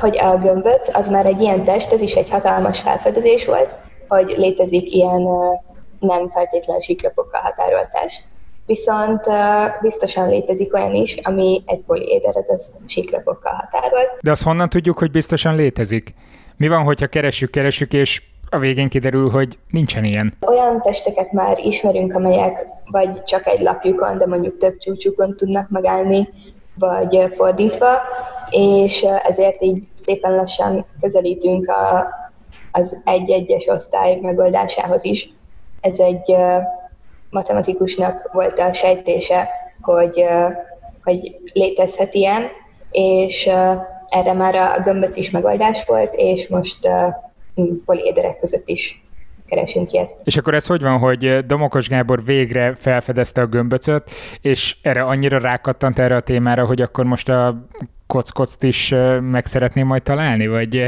[0.00, 3.76] hogy a gömböc az már egy ilyen test, ez is egy hatalmas felfedezés volt,
[4.08, 5.22] hogy létezik ilyen
[5.98, 8.24] nem feltétlen síklapokkal határolt test.
[8.66, 9.20] Viszont
[9.80, 14.10] biztosan létezik olyan is, ami egy poliéder, ez a síklapokkal határolt.
[14.20, 16.14] De azt honnan tudjuk, hogy biztosan létezik?
[16.56, 20.34] Mi van, hogyha keressük, keressük, és a végén kiderül, hogy nincsen ilyen.
[20.46, 26.28] Olyan testeket már ismerünk, amelyek vagy csak egy lapjukon, de mondjuk több csúcsukon tudnak megállni,
[26.78, 27.88] vagy fordítva,
[28.50, 32.08] és ezért így szépen lassan közelítünk a,
[32.72, 35.30] az egy-egyes osztály megoldásához is.
[35.80, 36.34] Ez egy
[37.34, 39.48] matematikusnak volt a sejtése,
[39.80, 40.24] hogy,
[41.02, 42.42] hogy létezhet ilyen,
[42.90, 43.46] és
[44.08, 46.88] erre már a gömböc is megoldás volt, és most
[47.84, 49.02] poliéderek között is
[49.46, 50.20] keresünk ilyet.
[50.24, 55.38] És akkor ez hogy van, hogy Domokos Gábor végre felfedezte a gömböcöt, és erre annyira
[55.38, 57.66] rákattant erre a témára, hogy akkor most a
[58.06, 60.84] kockoct is meg szeretném majd találni, vagy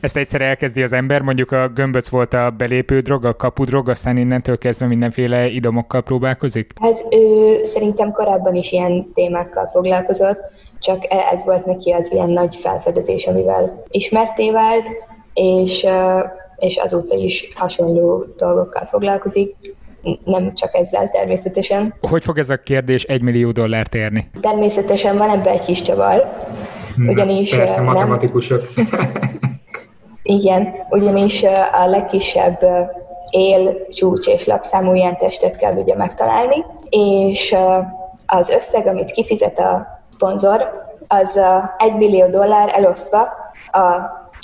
[0.00, 3.88] ezt egyszer elkezdi az ember, mondjuk a gömböc volt a belépő drog, a kapu drog,
[3.88, 6.72] aztán innentől kezdve mindenféle idomokkal próbálkozik?
[6.80, 10.40] Ez ő szerintem korábban is ilyen témákkal foglalkozott,
[10.80, 14.86] csak e- ez volt neki az ilyen nagy felfedezés, amivel ismerté vált,
[15.34, 15.86] és,
[16.56, 19.54] és azóta is hasonló dolgokkal foglalkozik
[20.24, 21.94] nem csak ezzel természetesen.
[22.00, 24.30] Hogy fog ez a kérdés egy millió dollárt érni?
[24.40, 26.24] Természetesen van ebben egy kis csavar,
[27.06, 27.54] ugyanis...
[27.54, 28.62] Persze, nem, matematikusok.
[30.30, 32.60] Igen, ugyanis a legkisebb
[33.30, 37.56] él, csúcs és lapszámú ilyen testet kell ugye megtalálni, és
[38.26, 41.40] az összeg, amit kifizet a szponzor, az
[41.78, 43.20] 1 millió dollár elosztva
[43.72, 43.96] a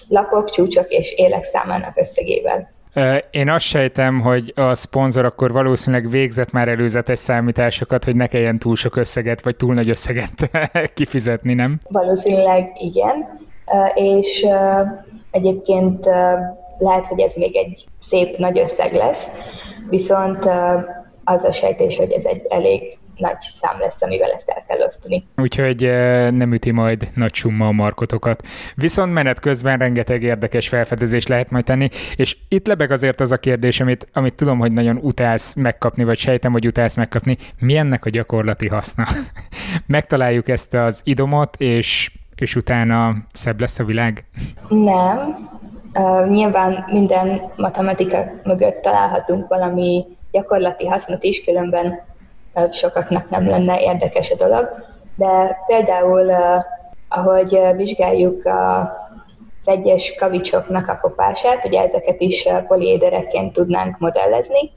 [0.09, 2.73] lapok, csúcsok és élek számának összegével.
[3.31, 8.59] Én azt sejtem, hogy a szponzor akkor valószínűleg végzett már előzetes számításokat, hogy ne kelljen
[8.59, 10.51] túl sok összeget, vagy túl nagy összeget
[10.95, 11.79] kifizetni, nem?
[11.89, 13.39] Valószínűleg igen,
[13.95, 14.47] és
[15.35, 16.05] Egyébként
[16.79, 19.29] lehet, hogy ez még egy szép nagy összeg lesz,
[19.89, 20.45] viszont
[21.25, 25.27] az a sejtés, hogy ez egy elég nagy szám lesz, amivel ezt el kell osztani.
[25.37, 25.81] Úgyhogy
[26.33, 28.43] nem üti majd nagy summa a markotokat.
[28.75, 33.39] Viszont menet közben rengeteg érdekes felfedezés lehet majd tenni, és itt lebeg azért az a
[33.39, 38.05] kérdés, amit, amit tudom, hogy nagyon utálsz megkapni, vagy sejtem, hogy utálsz megkapni, mi ennek
[38.05, 39.07] a gyakorlati haszna?
[39.87, 42.11] Megtaláljuk ezt az idomot, és
[42.45, 44.25] és utána szebb lesz a világ?
[44.69, 45.49] Nem.
[45.99, 52.03] Uh, nyilván minden matematika mögött találhatunk valami gyakorlati hasznot is, különben
[52.55, 54.69] uh, sokaknak nem lenne érdekes a dolog.
[55.17, 56.65] De például, uh,
[57.09, 64.71] ahogy vizsgáljuk a, az egyes kavicsoknak a kopását, ugye ezeket is poliéderekként tudnánk modellezni,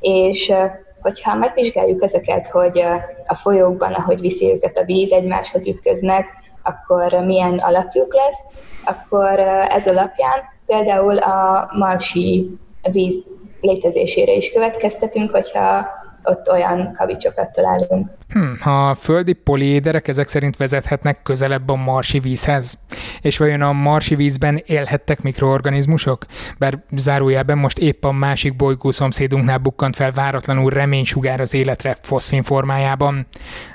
[0.00, 0.52] és
[1.00, 2.84] hogyha megvizsgáljuk ezeket, hogy
[3.26, 6.26] a folyókban, ahogy viszi őket a víz, egymáshoz ütköznek,
[6.68, 8.46] akkor milyen alakjuk lesz,
[8.84, 12.58] akkor ez alapján például a marsi
[12.92, 13.24] víz
[13.60, 15.86] létezésére is következtetünk, hogyha
[16.24, 18.08] ott olyan kavicsokat találunk.
[18.32, 22.78] Hmm, ha a földi poliéderek ezek szerint vezethetnek közelebb a marsi vízhez,
[23.20, 26.24] és vajon a marsi vízben élhettek mikroorganizmusok?
[26.58, 32.42] Bár zárójelben most épp a másik bolygó szomszédunknál bukkant fel váratlanul reménysugár az életre foszfin
[32.42, 33.26] formájában.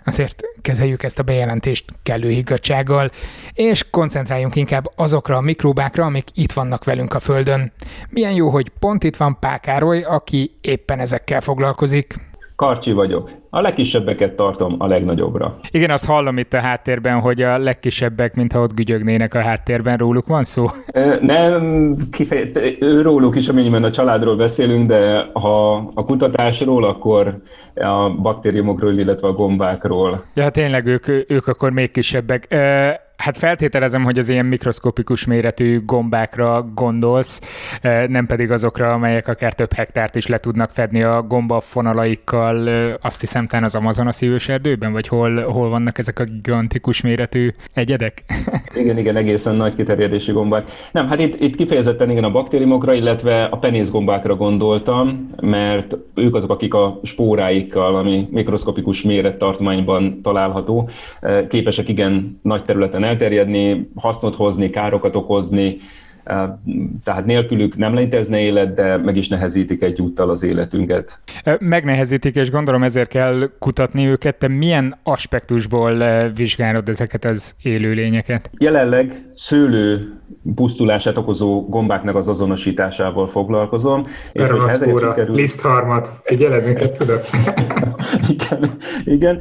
[0.06, 3.12] Azért kezeljük ezt a bejelentést kellő higgadsággal,
[3.54, 7.74] és koncentráljunk inkább azokra a mikróbákra, amik itt vannak velünk a Földön.
[8.10, 12.32] Milyen jó, hogy pont itt van Pákároly, aki éppen ezekkel foglalkozik.
[12.56, 13.32] Karcsi vagyok.
[13.50, 15.58] A legkisebbeket tartom a legnagyobbra.
[15.72, 20.28] Igen, azt hallom itt a háttérben, hogy a legkisebbek, mintha ott gügyögnének a háttérben, róluk
[20.28, 20.66] van szó?
[21.22, 22.52] Nem, kifeje,
[23.02, 27.42] róluk is, amennyiben a családról beszélünk, de ha a kutatásról, akkor
[27.76, 30.24] a baktériumokról, illetve a gombákról.
[30.34, 32.56] Ja, tényleg ők, ők akkor még kisebbek.
[33.18, 37.42] Hát feltételezem, hogy az ilyen mikroszkopikus méretű gombákra gondolsz,
[38.08, 42.68] nem pedig azokra, amelyek akár több hektárt is le tudnak fedni a gomba fonalaikkal,
[43.02, 48.24] azt hiszem talán az Amazonas erdőben, vagy hol, hol vannak ezek a gigantikus méretű egyedek?
[48.82, 50.72] igen, igen, egészen nagy kiterjedésű gombák.
[50.92, 56.50] Nem, hát itt, itt kifejezetten igen a baktériumokra, illetve a penészgombákra gondoltam, mert ők azok,
[56.50, 60.90] akik a spóráikkal, ami mikroszkopikus mérettartományban található,
[61.48, 65.80] képesek igen nagy területen elterjedni, hasznot hozni, károkat okozni,
[67.04, 71.20] tehát nélkülük nem létezne élet, de meg is nehezítik egyúttal az életünket.
[71.60, 74.36] Megnehezítik, és gondolom ezért kell kutatni őket.
[74.36, 76.04] Te milyen aspektusból
[76.36, 78.50] vizsgálod ezeket az élőlényeket?
[78.58, 80.18] Jelenleg szőlő
[80.56, 84.02] pusztulását okozó gombáknak az azonosításával foglalkozom.
[84.32, 85.36] És hogy sikerül...
[85.36, 87.22] lisztharmat, figyeled, minket tudok?
[88.34, 89.40] igen, igen,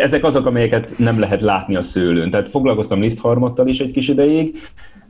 [0.00, 2.30] ezek azok, amelyeket nem lehet látni a szőlőn.
[2.30, 4.56] Tehát foglalkoztam lisztharmattal is egy kis ideig,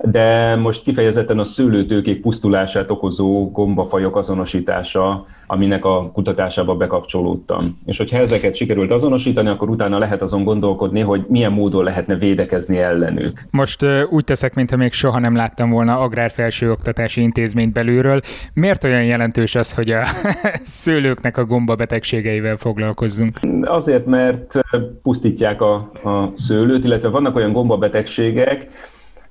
[0.02, 7.78] de most kifejezetten a szőlőtőkék pusztulását okozó gombafajok azonosítása, aminek a kutatásába bekapcsolódtam.
[7.84, 12.78] És hogyha ezeket sikerült azonosítani, akkor utána lehet azon gondolkodni, hogy milyen módon lehetne védekezni
[12.78, 13.40] ellenük.
[13.50, 18.20] Most úgy teszek, mintha még soha nem láttam volna agrárfelsőoktatási intézményt belülről.
[18.54, 20.02] Miért olyan jelentős az, hogy a
[20.62, 23.38] szőlőknek a gombabetegségeivel foglalkozzunk?
[23.62, 24.60] Azért, mert
[25.02, 28.68] pusztítják a, a szőlőt, illetve vannak olyan gombabetegségek,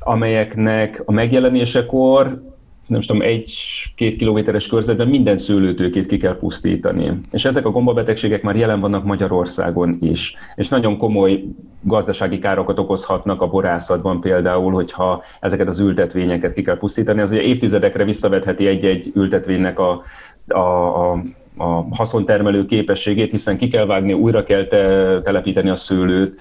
[0.03, 2.49] amelyeknek a megjelenésekor
[2.91, 7.11] nem tudom, egy-két kilométeres körzetben minden szőlőtőkét ki kell pusztítani.
[7.31, 10.35] És ezek a gombabetegségek már jelen vannak Magyarországon is.
[10.55, 11.43] És nagyon komoly
[11.81, 17.21] gazdasági károkat okozhatnak a borászatban például, hogyha ezeket az ültetvényeket ki kell pusztítani.
[17.21, 20.03] Az ugye évtizedekre visszavetheti egy-egy ültetvénynek a,
[20.47, 21.21] a, a
[21.57, 26.39] a haszontermelő képességét, hiszen ki kell vágni, újra kell te, telepíteni a szőlőt,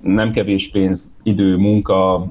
[0.00, 2.26] nem kevés pénz, idő, munka,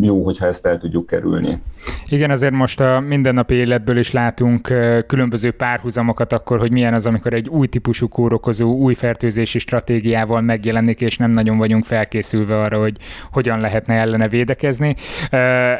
[0.00, 1.62] jó, hogyha ezt el tudjuk kerülni.
[2.08, 4.72] Igen, azért most a mindennapi életből is látunk
[5.06, 11.00] különböző párhuzamokat akkor, hogy milyen az, amikor egy új típusú kórokozó új fertőzési stratégiával megjelenik,
[11.00, 12.96] és nem nagyon vagyunk felkészülve arra, hogy
[13.32, 14.94] hogyan lehetne ellene védekezni.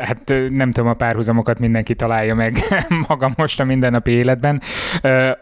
[0.00, 2.58] Hát nem tudom, a párhuzamokat mindenki találja meg
[3.08, 4.60] maga most a mindennapi életben.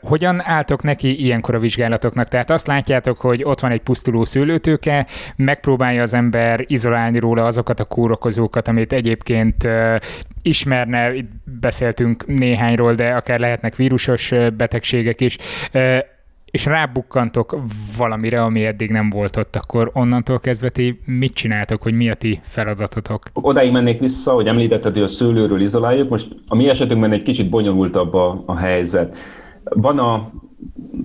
[0.02, 2.28] Hogyan álltok neki ilyenkor a vizsgálatoknak?
[2.28, 7.80] Tehát azt látjátok, hogy ott van egy pusztuló szőlőtőke, megpróbálja az ember izolálni róla azokat
[7.80, 9.68] a kórokozókat, amit egyébként
[10.42, 15.38] ismerne, itt beszéltünk néhányról, de akár lehetnek vírusos betegségek is,
[16.52, 17.56] és rábukkantok
[17.96, 22.14] valamire, ami eddig nem volt ott, akkor onnantól kezdve ti mit csináltok, hogy mi a
[22.14, 23.22] ti feladatotok?
[23.32, 26.08] Odáig mennék vissza, hogy említetted, hogy a szőlőről izoláljuk.
[26.08, 29.18] Most a mi esetünkben egy kicsit bonyolultabb a, a helyzet.
[29.64, 30.30] Van a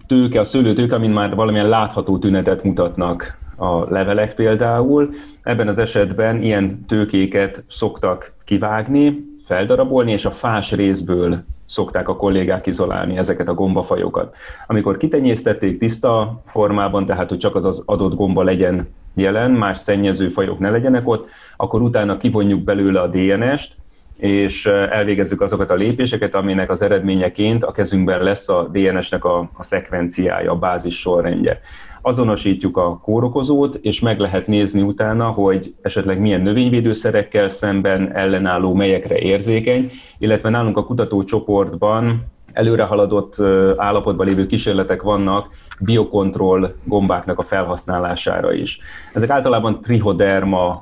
[0.07, 5.09] tőke, a szőlőtőke, amin már valamilyen látható tünetet mutatnak a levelek például.
[5.43, 12.67] Ebben az esetben ilyen tőkéket szoktak kivágni, feldarabolni, és a fás részből szokták a kollégák
[12.67, 14.35] izolálni ezeket a gombafajokat.
[14.67, 20.29] Amikor kitenyésztették tiszta formában, tehát hogy csak az az adott gomba legyen jelen, más szennyező
[20.29, 23.75] fajok ne legyenek ott, akkor utána kivonjuk belőle a DNS-t,
[24.17, 29.63] és elvégezzük azokat a lépéseket, aminek az eredményeként a kezünkben lesz a DNS-nek a, a
[29.63, 31.61] szekvenciája, a bázis sorrendje
[32.07, 39.17] azonosítjuk a kórokozót, és meg lehet nézni utána, hogy esetleg milyen növényvédőszerekkel szemben ellenálló, melyekre
[39.17, 43.35] érzékeny, illetve nálunk a kutatócsoportban előre haladott
[43.77, 48.79] állapotban lévő kísérletek vannak biokontroll gombáknak a felhasználására is.
[49.13, 50.81] Ezek általában trihoderma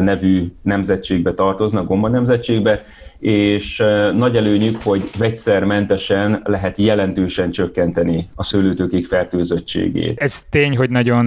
[0.00, 2.84] nevű nemzetségbe tartoznak, gomba nemzetségbe,
[3.18, 10.20] és nagy előnyük, hogy vegyszermentesen lehet jelentősen csökkenteni a szőlőtőkék fertőzöttségét.
[10.20, 11.26] Ez tény, hogy nagyon,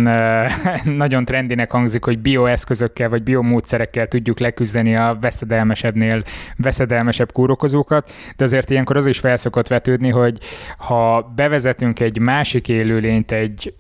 [1.04, 6.24] nagyon trendinek hangzik, hogy bioeszközökkel vagy biomódszerekkel tudjuk leküzdeni a veszedelmesebbnél
[6.58, 10.38] veszedelmesebb kórokozókat, de azért ilyenkor az is felszokott vetődni, hogy
[10.78, 13.74] ha bevezetünk egy másik élőlényt egy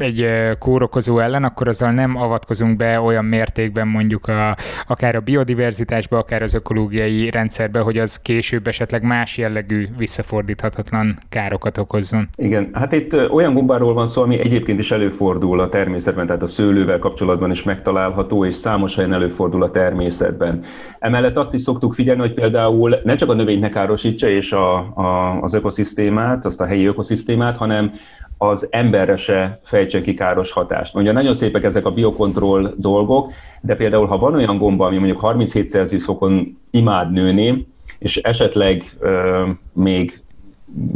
[0.00, 0.26] egy
[0.58, 6.42] kórokozó ellen, akkor azzal nem avatkozunk be olyan mértékben mondjuk a, akár a biodiverzitásba, akár
[6.42, 12.28] az ökológiai rendszerbe, hogy az később esetleg más jellegű visszafordíthatatlan károkat okozzon.
[12.36, 16.46] Igen, hát itt olyan gombáról van szó, ami egyébként is előfordul a természetben, tehát a
[16.46, 20.62] szőlővel kapcsolatban is megtalálható, és számos helyen előfordul a természetben.
[20.98, 24.76] Emellett azt is szoktuk figyelni, hogy például ne csak a növényt ne károsítsa és a,
[24.78, 27.92] a, az ökoszisztémát, azt a helyi ökoszisztémát, hanem
[28.42, 30.94] az emberre se fejtsen ki káros hatást.
[30.94, 35.20] Ugye nagyon szépek ezek a biokontroll dolgok, de például ha van olyan gomba, ami mondjuk
[35.20, 37.66] 37 Celsius fokon imád nőni,
[37.98, 40.22] és esetleg ö, még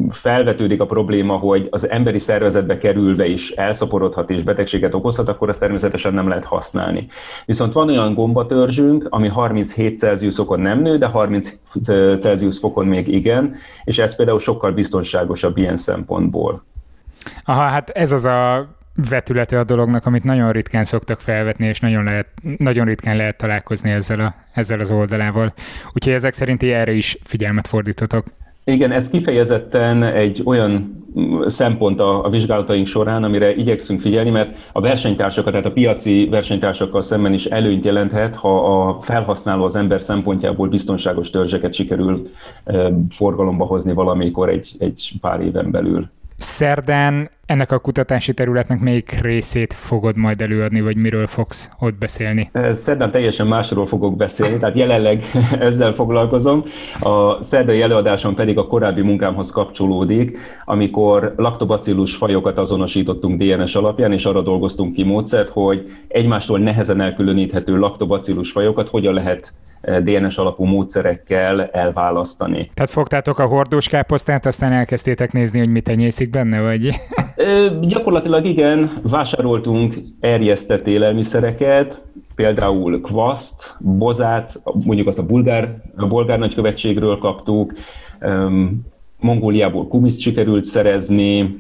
[0.09, 5.61] felvetődik a probléma, hogy az emberi szervezetbe kerülve is elszaporodhat és betegséget okozhat, akkor azt
[5.61, 7.07] természetesen nem lehet használni.
[7.47, 11.53] Viszont van olyan gombatörzsünk, ami 37 Celsius fokon nem nő, de 30
[12.19, 13.55] Celsius fokon még igen,
[13.85, 16.65] és ez például sokkal biztonságosabb ilyen szempontból.
[17.45, 18.69] Aha, hát ez az a
[19.09, 22.27] vetülete a dolognak, amit nagyon ritkán szoktak felvetni, és nagyon, lehet,
[22.59, 25.53] nagyon ritkán lehet találkozni ezzel, a, ezzel az oldalával.
[25.93, 28.25] Úgyhogy ezek szerint erre is figyelmet fordítotok.
[28.65, 31.03] Igen, ez kifejezetten egy olyan
[31.47, 37.03] szempont a, a vizsgálataink során, amire igyekszünk figyelni, mert a versenytársakat, tehát a piaci versenytársakkal
[37.03, 42.31] szemben is előnyt jelenthet, ha a felhasználó az ember szempontjából biztonságos törzseket sikerül
[42.65, 46.11] e, forgalomba hozni valamikor egy, egy pár éven belül.
[46.37, 52.51] Szerdán ennek a kutatási területnek melyik részét fogod majd előadni, vagy miről fogsz ott beszélni?
[52.73, 55.25] Szerdán teljesen másról fogok beszélni, tehát jelenleg
[55.59, 56.63] ezzel foglalkozom.
[57.01, 64.25] A szerdai előadásom pedig a korábbi munkámhoz kapcsolódik, amikor laktobacillus fajokat azonosítottunk DNS alapján, és
[64.25, 69.53] arra dolgoztunk ki módszert, hogy egymástól nehezen elkülöníthető laktobacillus fajokat hogyan lehet
[70.03, 72.71] DNS alapú módszerekkel elválasztani.
[72.75, 76.91] Tehát fogtátok a hordós káposztát, aztán elkezdtétek nézni, hogy mit tenyészik benne, vagy?
[77.37, 82.03] Ö, gyakorlatilag igen, vásároltunk erjesztett élelmiszereket,
[82.35, 87.73] például kvaszt, bozát, mondjuk azt a bulgár, a bolgár nagykövetségről kaptuk,
[89.21, 91.57] Mongóliából kumiszt sikerült szerezni,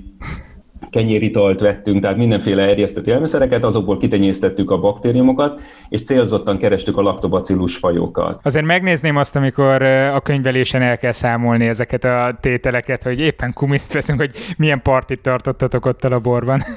[0.90, 7.76] kenyéritalt vettünk, tehát mindenféle erjesztett élelmiszereket, azokból kitenyésztettük a baktériumokat, és célzottan kerestük a laktobacillus
[7.76, 8.40] fajokat.
[8.42, 9.82] Azért megnézném azt, amikor
[10.14, 15.20] a könyvelésen el kell számolni ezeket a tételeket, hogy éppen kumiszt veszünk, hogy milyen partit
[15.20, 16.60] tartottatok ott a laborban.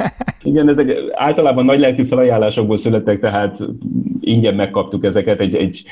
[0.43, 3.57] Igen, ezek általában nagy lelkű felajánlásokból születtek, tehát
[4.21, 5.83] ingyen megkaptuk ezeket, egy, egy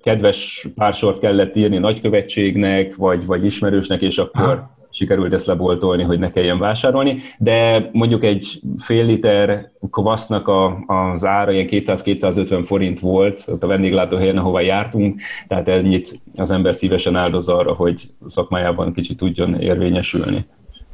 [0.00, 6.18] kedves pársort kellett írni nagykövetségnek, vagy, vagy ismerősnek, és akkor ha sikerült ezt leboltolni, hogy
[6.18, 13.00] ne kelljen vásárolni, de mondjuk egy fél liter kvasznak a, az ára ilyen 200-250 forint
[13.00, 18.92] volt ott a vendéglátóhelyen, ahova jártunk, tehát ennyit az ember szívesen áldoz arra, hogy szakmájában
[18.92, 20.44] kicsit tudjon érvényesülni.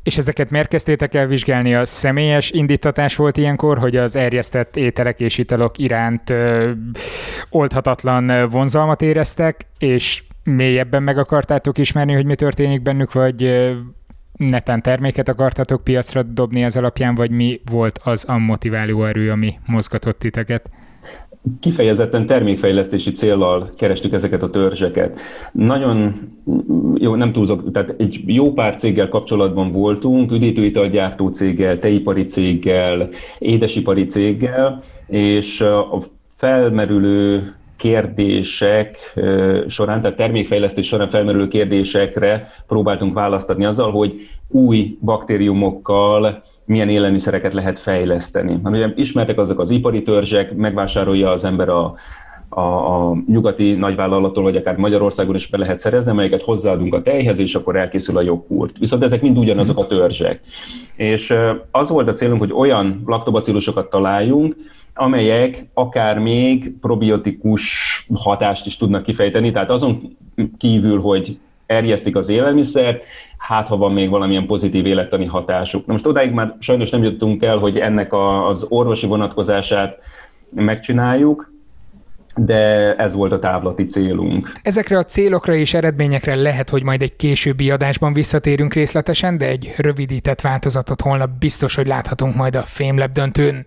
[0.02, 1.74] És ezeket miért kezdtétek el vizsgálni?
[1.74, 6.70] A személyes indítatás volt ilyenkor, hogy az erjesztett ételek és italok iránt ö,
[7.50, 13.70] oldhatatlan vonzalmat éreztek, és mélyebben meg akartátok ismerni, hogy mi történik bennük, vagy
[14.32, 19.59] netán terméket akartatok piacra dobni az alapján, vagy mi volt az a motiváló erő, ami
[19.66, 20.70] mozgatott titeket?
[21.61, 25.20] kifejezetten termékfejlesztési célral kerestük ezeket a törzseket.
[25.53, 26.14] Nagyon
[26.94, 34.07] jó, nem túlzok, tehát egy jó pár céggel kapcsolatban voltunk, üdítőitalgyártó céggel, teipari céggel, édesipari
[34.07, 36.03] céggel, és a
[36.34, 39.14] felmerülő kérdések
[39.66, 47.79] során, tehát termékfejlesztés során felmerülő kérdésekre próbáltunk választani azzal, hogy új baktériumokkal milyen élelmiszereket lehet
[47.79, 48.59] fejleszteni.
[48.62, 51.95] Mert ugye ismertek azok az ipari törzsek, megvásárolja az ember a,
[52.49, 57.39] a, a nyugati nagyvállalattól, vagy akár Magyarországon is be lehet szerezni, amelyeket hozzáadunk a tejhez,
[57.39, 58.79] és akkor elkészül a joghurt.
[58.79, 60.41] Viszont ezek mind ugyanazok a törzsek.
[60.97, 61.35] És
[61.70, 64.57] az volt a célunk, hogy olyan laktobacillusokat találjunk,
[64.99, 70.16] amelyek akár még probiotikus hatást is tudnak kifejteni, tehát azon
[70.59, 73.05] kívül, hogy erjesztik az élelmiszert,
[73.38, 75.86] hát ha van még valamilyen pozitív élettani hatásuk.
[75.86, 78.12] Na most odáig már sajnos nem jutottunk el, hogy ennek
[78.49, 79.99] az orvosi vonatkozását
[80.51, 81.53] megcsináljuk,
[82.37, 84.53] de ez volt a távlati célunk.
[84.62, 89.74] Ezekre a célokra és eredményekre lehet, hogy majd egy későbbi adásban visszatérünk részletesen, de egy
[89.76, 93.66] rövidített változatot holnap biztos, hogy láthatunk majd a Fémleb döntőn.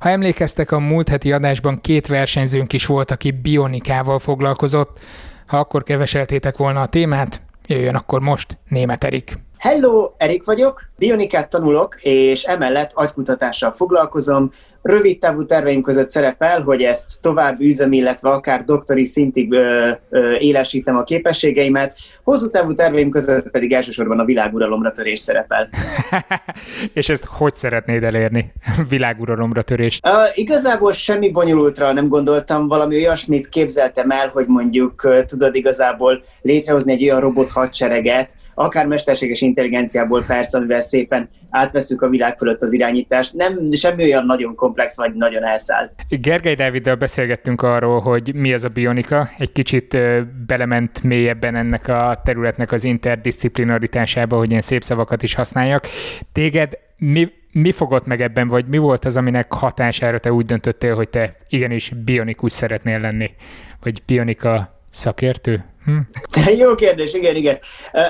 [0.00, 4.98] Ha emlékeztek, a múlt heti adásban két versenyzőnk is volt, aki bionikával foglalkozott.
[5.46, 9.38] Ha akkor keveseltétek volna a témát, jöjjön akkor most német Erik.
[9.58, 14.50] Hello, Erik vagyok, bionikát tanulok, és emellett agykutatással foglalkozom,
[14.86, 20.34] rövid távú terveim között szerepel, hogy ezt tovább üzem, illetve akár doktori szintig ö, ö,
[20.34, 25.68] élesítem a képességeimet, hosszú távú terveim között pedig elsősorban a világuralomra törés szerepel.
[26.92, 28.52] És ezt hogy szeretnéd elérni,
[28.88, 30.00] világuralomra törés?
[30.02, 36.92] Uh, igazából semmi bonyolultra nem gondoltam, valami olyasmit képzeltem el, hogy mondjuk tudod igazából létrehozni
[36.92, 42.72] egy olyan robot hadsereget, akár mesterséges intelligenciából persze, amivel szépen átveszük a világ fölött az
[42.72, 43.34] irányítást.
[43.34, 45.92] Nem semmi olyan nagyon komplex vagy nagyon elszállt.
[46.08, 49.28] Gergely Dáviddal beszélgettünk arról, hogy mi az a bionika.
[49.38, 49.96] Egy kicsit
[50.46, 55.86] belement mélyebben ennek a területnek az interdisziplinaritásába, hogy ilyen szép szavakat is használjak.
[56.32, 60.94] Téged mi, mi fogott meg ebben, vagy mi volt az, aminek hatására te úgy döntöttél,
[60.94, 63.30] hogy te igenis bionikus szeretnél lenni?
[63.80, 65.64] Vagy bionika szakértő?
[65.84, 65.98] Hm.
[66.62, 67.58] Jó kérdés, igen, igen.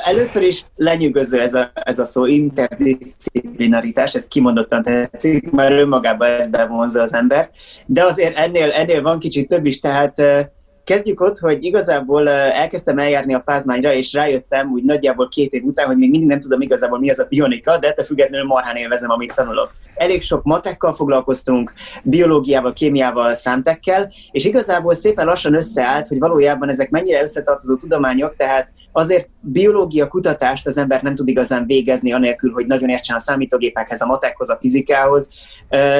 [0.04, 6.50] Először is lenyűgöző ez a, ez a szó, interdisziplinaritás, ez kimondottan tetszik, mert önmagában ez
[6.50, 7.50] bevonza az ember,
[7.86, 10.22] de azért ennél, ennél van kicsit több is, tehát
[10.86, 15.86] kezdjük ott, hogy igazából elkezdtem eljárni a pázmányra, és rájöttem úgy nagyjából két év után,
[15.86, 19.10] hogy még mindig nem tudom igazából mi az a bionika, de ettől függetlenül marhán élvezem,
[19.10, 19.72] amit tanulok.
[19.94, 21.72] elég sok matekkal foglalkoztunk,
[22.02, 28.72] biológiával, kémiával, számtekkel, és igazából szépen lassan összeállt, hogy valójában ezek mennyire összetartozó tudományok, tehát
[28.92, 34.00] azért biológia kutatást az ember nem tud igazán végezni, anélkül, hogy nagyon értsen a számítógépekhez,
[34.00, 35.30] a matekhoz, a fizikához,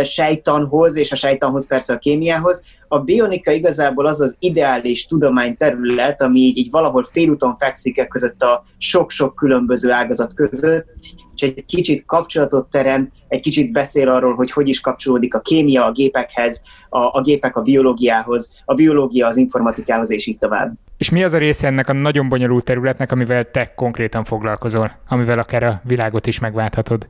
[0.02, 2.64] sejtanhoz, és a sejtanhoz persze a kémiához.
[2.88, 8.42] A bionika igazából az az ideális tudományterület, ami így, így valahol félúton fekszik e között
[8.42, 10.86] a sok-sok különböző ágazat között,
[11.34, 15.84] és egy kicsit kapcsolatot teremt, egy kicsit beszél arról, hogy hogy is kapcsolódik a kémia
[15.84, 20.72] a gépekhez, a, a gépek a biológiához, a biológia az informatikához, és így tovább.
[20.98, 25.38] És mi az a része ennek a nagyon bonyolult területnek, amivel te konkrétan foglalkozol, amivel
[25.38, 27.08] akár a világot is megválthatod?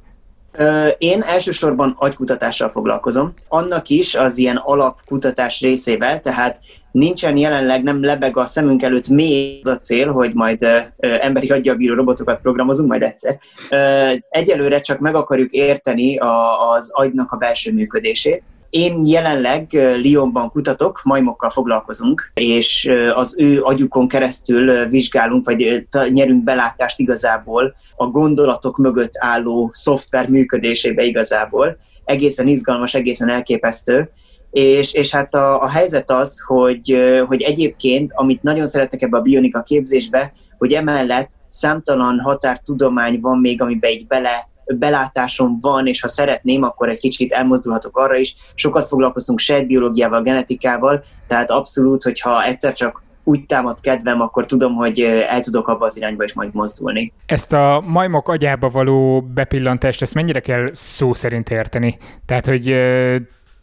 [0.98, 3.34] Én elsősorban agykutatással foglalkozom.
[3.48, 9.60] Annak is az ilyen alapkutatás részével, tehát nincsen jelenleg, nem lebeg a szemünk előtt még
[9.66, 13.38] az a cél, hogy majd ö, emberi aggyal robotokat programozunk majd egyszer.
[13.70, 20.50] Ö, egyelőre csak meg akarjuk érteni a, az agynak a belső működését, én jelenleg Lyonban
[20.50, 28.76] kutatok, majmokkal foglalkozunk, és az ő agyukon keresztül vizsgálunk, vagy nyerünk belátást igazából a gondolatok
[28.76, 31.76] mögött álló szoftver működésébe igazából.
[32.04, 34.10] Egészen izgalmas, egészen elképesztő.
[34.50, 39.22] És, és hát a, a helyzet az, hogy, hogy egyébként, amit nagyon szeretek ebbe a
[39.22, 46.08] bionika képzésbe, hogy emellett számtalan határtudomány van még, amiben így bele belátásom van, és ha
[46.08, 48.36] szeretném, akkor egy kicsit elmozdulhatok arra is.
[48.54, 55.00] Sokat foglalkoztunk sejtbiológiával, genetikával, tehát abszolút, hogyha egyszer csak úgy támad kedvem, akkor tudom, hogy
[55.00, 57.12] el tudok abba az irányba is majd mozdulni.
[57.26, 61.96] Ezt a majmok agyába való bepillantást, ezt mennyire kell szó szerint érteni?
[62.26, 62.76] Tehát, hogy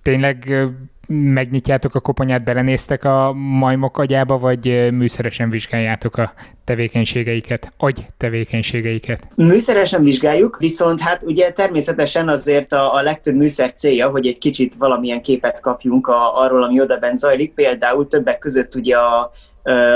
[0.01, 0.67] tényleg
[1.07, 6.33] megnyitjátok a koponyát, belenéztek a majmok agyába, vagy műszeresen vizsgáljátok a
[6.63, 9.27] tevékenységeiket, agy tevékenységeiket?
[9.35, 14.75] Műszeresen vizsgáljuk, viszont hát ugye természetesen azért a, a legtöbb műszer célja, hogy egy kicsit
[14.75, 17.53] valamilyen képet kapjunk a, arról, ami odaben zajlik.
[17.53, 19.31] Például többek között ugye a,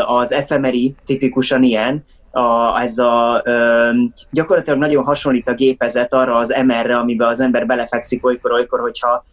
[0.05, 3.89] az fMRI tipikusan ilyen, a, ez a ö,
[4.31, 9.25] gyakorlatilag nagyon hasonlít a gépezet arra az MR-re, amiben az ember belefekszik olykor-olykor, hogyha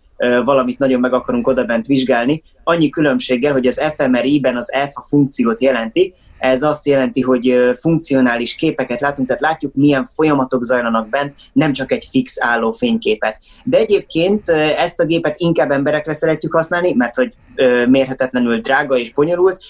[0.44, 2.42] valamit nagyon meg akarunk odabent vizsgálni.
[2.64, 8.54] Annyi különbséggel, hogy az fMRI-ben az F a funkciót jelenti, ez azt jelenti, hogy funkcionális
[8.54, 13.38] képeket látunk, tehát látjuk, milyen folyamatok zajlanak bent, nem csak egy fix álló fényképet.
[13.64, 14.48] De egyébként
[14.78, 17.34] ezt a gépet inkább emberekre szeretjük használni, mert hogy
[17.88, 19.62] mérhetetlenül drága és bonyolult,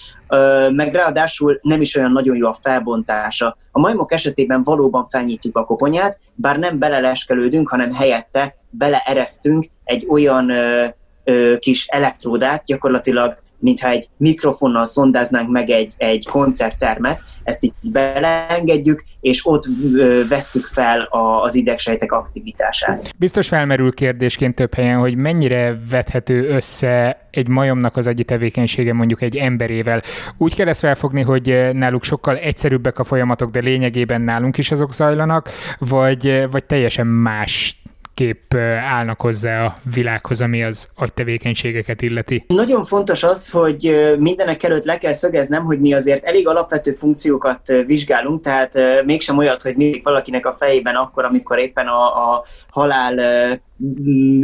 [0.70, 3.56] meg ráadásul nem is olyan nagyon jó a felbontása.
[3.70, 10.50] A majmok esetében valóban felnyitjuk a koponyát, bár nem beleleskelődünk, hanem helyette beleeresztünk egy olyan
[10.50, 10.84] ö,
[11.24, 19.04] ö, kis elektródát, gyakorlatilag mintha egy mikrofonnal szondáznánk meg egy, egy koncerttermet, ezt így beleengedjük,
[19.20, 19.64] és ott
[19.94, 23.14] ö, vesszük fel a, az idegsejtek aktivitását.
[23.18, 29.22] Biztos felmerül kérdésként több helyen, hogy mennyire vethető össze egy majomnak az agyi tevékenysége mondjuk
[29.22, 30.00] egy emberével.
[30.36, 34.92] Úgy kell ezt felfogni, hogy náluk sokkal egyszerűbbek a folyamatok, de lényegében nálunk is azok
[34.92, 37.82] zajlanak, vagy, vagy teljesen más
[38.14, 42.44] kép állnak hozzá a világhoz, ami az agytevékenységeket illeti?
[42.46, 47.72] Nagyon fontos az, hogy mindenek előtt le kell szögeznem, hogy mi azért elég alapvető funkciókat
[47.86, 53.14] vizsgálunk, tehát mégsem olyat, hogy mindig valakinek a fejében akkor, amikor éppen a, a halál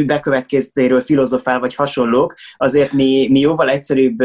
[0.06, 4.22] bekövetkeztéről filozofál vagy hasonlók, azért mi, mi jóval egyszerűbb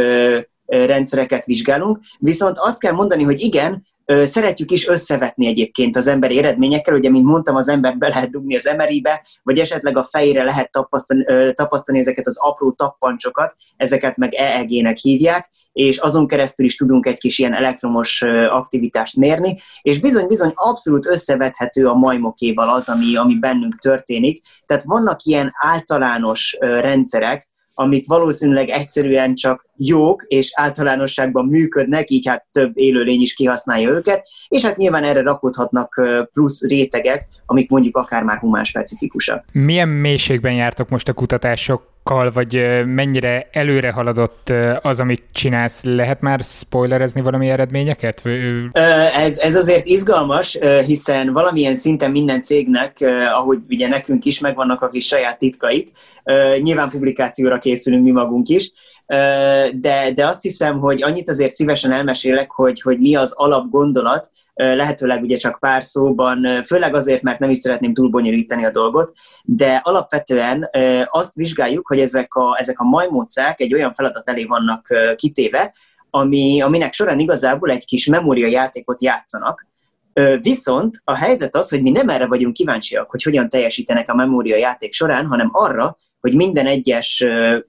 [0.66, 6.96] rendszereket vizsgálunk, viszont azt kell mondani, hogy igen, Szeretjük is összevetni egyébként az emberi eredményekkel,
[6.96, 10.72] ugye, mint mondtam, az ember be lehet dugni az MRI-be, vagy esetleg a fejére lehet
[10.72, 17.06] tapasztani, tapasztani ezeket az apró tappancsokat, ezeket meg EEG-nek hívják, és azon keresztül is tudunk
[17.06, 23.40] egy kis ilyen elektromos aktivitást mérni, és bizony-bizony abszolút összevethető a majmokéval az, ami, ami
[23.40, 24.42] bennünk történik.
[24.66, 32.46] Tehát vannak ilyen általános rendszerek, amik valószínűleg egyszerűen csak jók és általánosságban működnek, így hát
[32.52, 36.02] több élőlény is kihasználja őket, és hát nyilván erre rakódhatnak
[36.34, 39.46] plusz rétegek, amik mondjuk akár már humán specifikusak.
[39.52, 41.14] Milyen mélységben jártok most a
[42.06, 44.52] kutatásokkal, vagy mennyire előre haladott
[44.82, 45.84] az, amit csinálsz?
[45.84, 48.22] Lehet már spoilerezni valami eredményeket?
[49.14, 52.98] Ez, ez azért izgalmas, hiszen valamilyen szinten minden cégnek,
[53.34, 55.92] ahogy ugye nekünk is megvannak a kis saját titkaik,
[56.62, 58.72] nyilván publikációra készülünk mi magunk is,
[59.72, 65.22] de, de azt hiszem, hogy annyit azért szívesen elmesélek, hogy, hogy mi az alapgondolat, lehetőleg
[65.22, 70.70] ugye csak pár szóban, főleg azért, mert nem is szeretném túlbonyolítani a dolgot, de alapvetően
[71.06, 75.74] azt vizsgáljuk, hogy ezek a, ezek a majmócák egy olyan feladat elé vannak kitéve,
[76.10, 79.68] ami, aminek során igazából egy kis memória játékot játszanak,
[80.42, 84.56] Viszont a helyzet az, hogy mi nem erre vagyunk kíváncsiak, hogy hogyan teljesítenek a memória
[84.56, 87.24] játék során, hanem arra, hogy minden egyes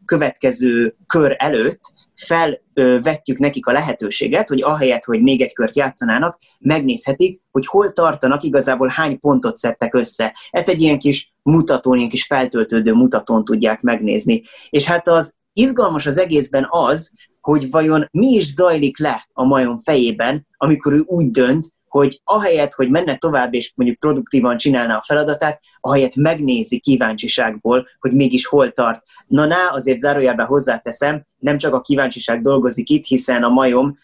[0.05, 1.81] következő kör előtt
[2.15, 8.43] felvetjük nekik a lehetőséget, hogy ahelyett, hogy még egy kört játszanának, megnézhetik, hogy hol tartanak,
[8.43, 10.37] igazából hány pontot szedtek össze.
[10.51, 14.43] Ezt egy ilyen kis mutatón, ilyen kis feltöltődő mutatón tudják megnézni.
[14.71, 19.81] És hát az izgalmas az egészben az, hogy vajon mi is zajlik le a majom
[19.81, 21.67] fejében, amikor ő úgy dönt,
[21.97, 28.13] hogy ahelyett, hogy menne tovább és mondjuk produktívan csinálná a feladatát, ahelyett megnézi kíváncsiságból, hogy
[28.13, 29.03] mégis hol tart.
[29.27, 33.99] Na, ná, azért zárójelben hozzáteszem, nem csak a kíváncsiság dolgozik itt, hiszen a majom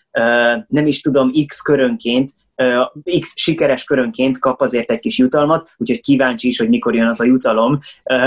[0.66, 2.30] nem is tudom x körönként
[3.20, 7.20] X sikeres körönként kap azért egy kis jutalmat, úgyhogy kíváncsi is, hogy mikor jön az
[7.20, 7.78] a jutalom,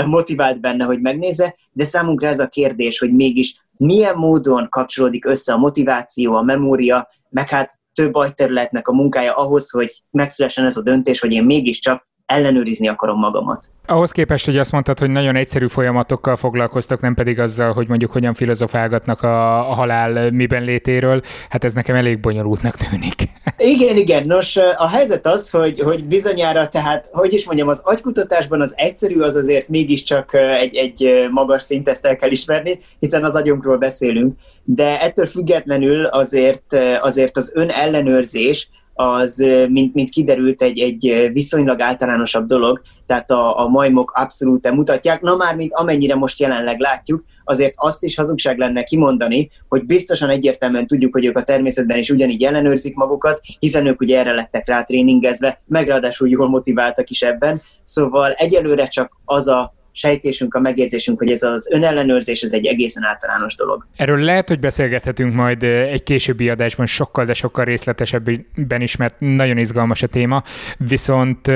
[0.06, 5.52] motivált benne, hogy megnézze, de számunkra ez a kérdés, hogy mégis milyen módon kapcsolódik össze
[5.52, 10.82] a motiváció, a memória, meg hát több agyterületnek a munkája ahhoz, hogy megszülessen ez a
[10.82, 13.70] döntés, hogy én mégiscsak ellenőrizni akarom magamat.
[13.86, 18.10] Ahhoz képest, hogy azt mondtad, hogy nagyon egyszerű folyamatokkal foglalkoztok, nem pedig azzal, hogy mondjuk
[18.10, 23.14] hogyan filozofálgatnak a, a halál miben létéről, hát ez nekem elég bonyolultnak tűnik.
[23.58, 24.26] Igen, igen.
[24.26, 29.20] Nos, a helyzet az, hogy, hogy bizonyára, tehát, hogy is mondjam, az agykutatásban az egyszerű
[29.20, 34.38] az azért mégiscsak egy, egy magas szint, ezt el kell ismerni, hiszen az agyunkról beszélünk,
[34.64, 38.68] de ettől függetlenül azért, azért az ön ellenőrzés,
[38.98, 39.36] az,
[39.68, 45.36] mint, mint kiderült, egy, egy viszonylag általánosabb dolog, tehát a, a majmok abszolút mutatják, na
[45.36, 50.86] már, mint amennyire most jelenleg látjuk, azért azt is hazugság lenne kimondani, hogy biztosan egyértelműen
[50.86, 54.82] tudjuk, hogy ők a természetben is ugyanígy ellenőrzik magukat, hiszen ők ugye erre lettek rá
[54.82, 61.18] tréningezve, meg ráadásul jól motiváltak is ebben, szóval egyelőre csak az a sejtésünk, a megérzésünk,
[61.18, 63.86] hogy ez az önellenőrzés, ez egy egészen általános dolog.
[63.96, 69.58] Erről lehet, hogy beszélgethetünk majd egy későbbi adásban sokkal, de sokkal részletesebben is, mert nagyon
[69.58, 70.42] izgalmas a téma.
[70.78, 71.46] Viszont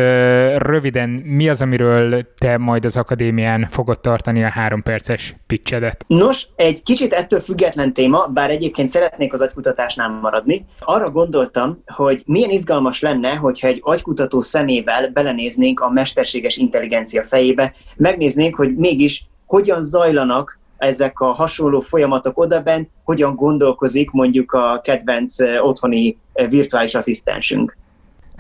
[0.56, 6.04] röviden, mi az, amiről te majd az akadémián fogod tartani a három perces pitchedet?
[6.06, 10.66] Nos, egy kicsit ettől független téma, bár egyébként szeretnék az agykutatásnál maradni.
[10.78, 17.74] Arra gondoltam, hogy milyen izgalmas lenne, hogyha egy agykutató szemével belenéznénk a mesterséges intelligencia fejébe,
[17.96, 24.80] megnéznénk megnéznénk, hogy mégis hogyan zajlanak ezek a hasonló folyamatok odabent, hogyan gondolkozik mondjuk a
[24.84, 26.18] kedvenc otthoni
[26.48, 27.76] virtuális asszisztensünk.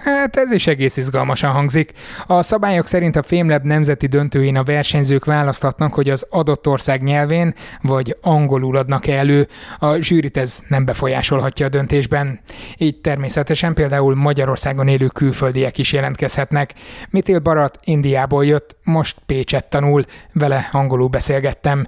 [0.04, 1.92] Hát ez is egész izgalmasan hangzik.
[2.26, 7.54] A szabályok szerint a Fémleb nemzeti döntőjén a versenyzők választhatnak, hogy az adott ország nyelvén
[7.82, 9.48] vagy angolul adnak elő.
[9.78, 12.40] A zsűrit ez nem befolyásolhatja a döntésben.
[12.76, 16.74] Így természetesen például Magyarországon élő külföldiek is jelentkezhetnek.
[17.10, 21.86] Mitil Barat Indiából jött, most Pécset tanul, vele angolul beszélgettem.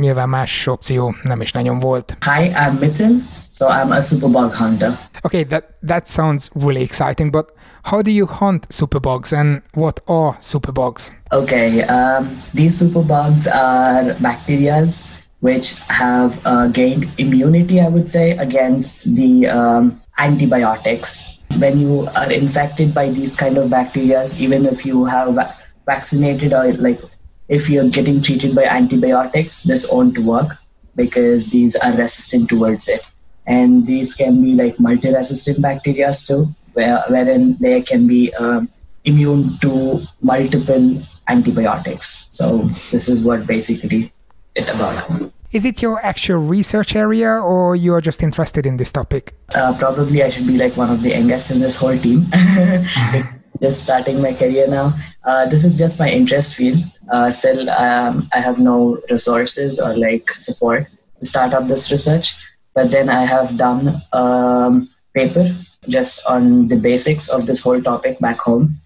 [0.00, 2.16] Nyilván más opció nem is nagyon volt.
[2.20, 3.42] Hi, I'm Mitil.
[3.54, 4.98] So I'm a superbug hunter.
[5.24, 10.34] Okay, that that sounds really exciting, but how do you hunt superbugs and what are
[10.42, 11.14] superbugs?
[11.30, 15.06] Okay, um, these superbugs are bacterias
[15.38, 21.38] which have uh, gained immunity, I would say, against the um, antibiotics.
[21.56, 25.38] When you are infected by these kind of bacteria, even if you have
[25.86, 26.98] vaccinated or like
[27.46, 30.58] if you're getting treated by antibiotics, this won't work
[30.96, 33.06] because these are resistant towards it
[33.46, 38.68] and these can be like multi-resistant bacteria too, where, wherein they can be um,
[39.04, 42.26] immune to multiple antibiotics.
[42.30, 44.12] So this is what basically
[44.54, 45.30] it about.
[45.52, 49.34] Is it your actual research area, or you're just interested in this topic?
[49.54, 52.26] Uh, probably I should be like one of the youngest in this whole team.
[53.62, 54.92] just starting my career now.
[55.24, 56.82] Uh, this is just my interest field.
[57.12, 60.88] Uh, still, um, I have no resources or like support
[61.20, 62.34] to start up this research.
[62.74, 65.54] But then I have done a um, paper
[65.88, 68.76] just on the basics of this whole topic back home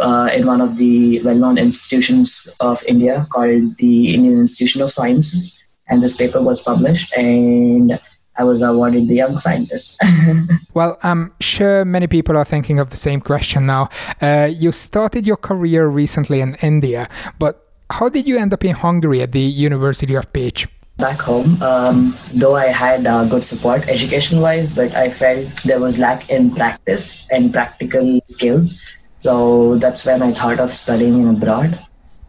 [0.00, 5.62] uh, in one of the well-known institutions of India called the Indian Institution of Sciences.
[5.88, 7.98] And this paper was published and
[8.38, 9.98] I was awarded the Young Scientist.
[10.74, 13.88] well, I'm sure many people are thinking of the same question now.
[14.20, 18.74] Uh, you started your career recently in India, but how did you end up in
[18.74, 20.66] Hungary at the University of Pécs?
[20.98, 21.62] Back home.
[21.62, 26.28] Um, though i had uh, good support education wise but i felt there was lack
[26.30, 28.80] in practice and practical skills.
[29.18, 31.78] So that's when i thought of studying in abroad.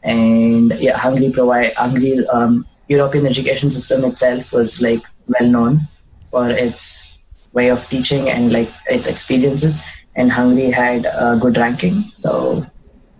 [0.04, 5.82] And yeah hungary provide hungary um, european education system itself was like well known
[6.32, 7.20] for its
[7.54, 9.80] way of teaching and like its experiences.
[10.16, 12.66] And hungary had a good ranking so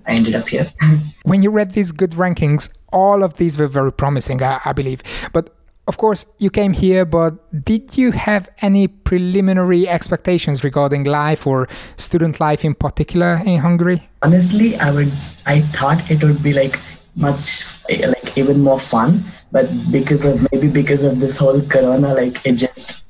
[0.08, 0.68] I ended up here.
[1.24, 5.02] when you read these good rankings, all of these were very promising, I, I believe.
[5.38, 5.46] But
[5.88, 7.32] Of course, you came here, but
[7.64, 14.04] did you have any preliminary expectations regarding life or student life in particular in Hungary?
[14.22, 15.14] Honestly, I would.
[15.46, 16.76] I thought it would be like
[17.16, 19.24] much like even more fun,
[19.56, 23.08] but because of maybe because of this whole Corona, like it just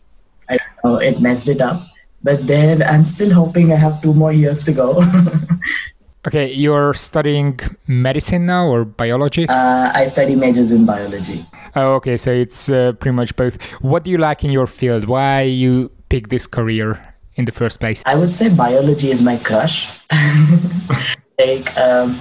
[0.47, 1.81] I don't know, it messed it up.
[2.21, 5.01] But then I'm still hoping I have two more years to go.
[6.27, 7.57] Okay, you're studying
[7.87, 9.47] medicine now or biology?
[9.47, 11.45] Uh, I study majors in biology.
[11.73, 13.55] Oh, okay, so it's uh, pretty much both.
[13.79, 15.05] What do you like in your field?
[15.05, 17.01] Why you pick this career
[17.35, 18.03] in the first place?
[18.05, 19.87] I would say biology is my crush.
[21.39, 22.19] like, um,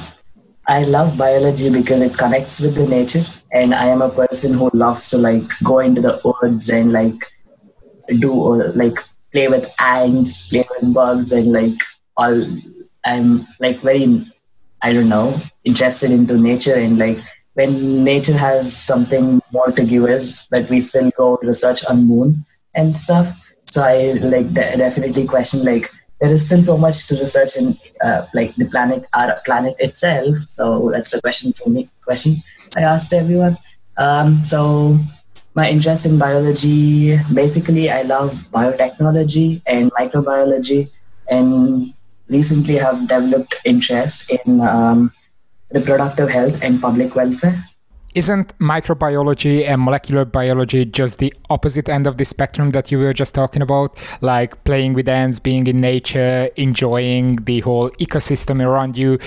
[0.69, 4.71] I love biology because it connects with the nature, and I am a person who
[4.73, 7.27] loves to like go into the woods and like
[8.21, 8.33] do
[8.77, 9.01] like
[9.33, 11.81] play with ants, play with bugs, and like
[12.17, 12.47] all
[13.07, 14.27] I'm like very,
[14.83, 17.19] I don't know, interested into nature and like
[17.55, 22.45] when nature has something more to give us, but we still go research on moon
[22.75, 23.33] and stuff.
[23.71, 25.91] So I like de- definitely question like
[26.21, 30.37] there is still so much to research in uh, like the planet, our planet itself.
[30.49, 31.89] So that's a question for me.
[32.05, 32.43] Question
[32.77, 33.57] I asked everyone.
[33.99, 34.99] Um, so
[35.55, 40.91] my interest in biology, basically, I love biotechnology and microbiology,
[41.29, 41.95] and
[42.29, 45.13] recently have developed interest in um,
[45.73, 47.65] reproductive health and public welfare.
[48.15, 53.13] Isn't microbiology and molecular biology just the opposite end of the spectrum that you were
[53.13, 53.99] just talking about?
[54.23, 59.19] Like playing with ants, being in nature, enjoying the whole ecosystem around you.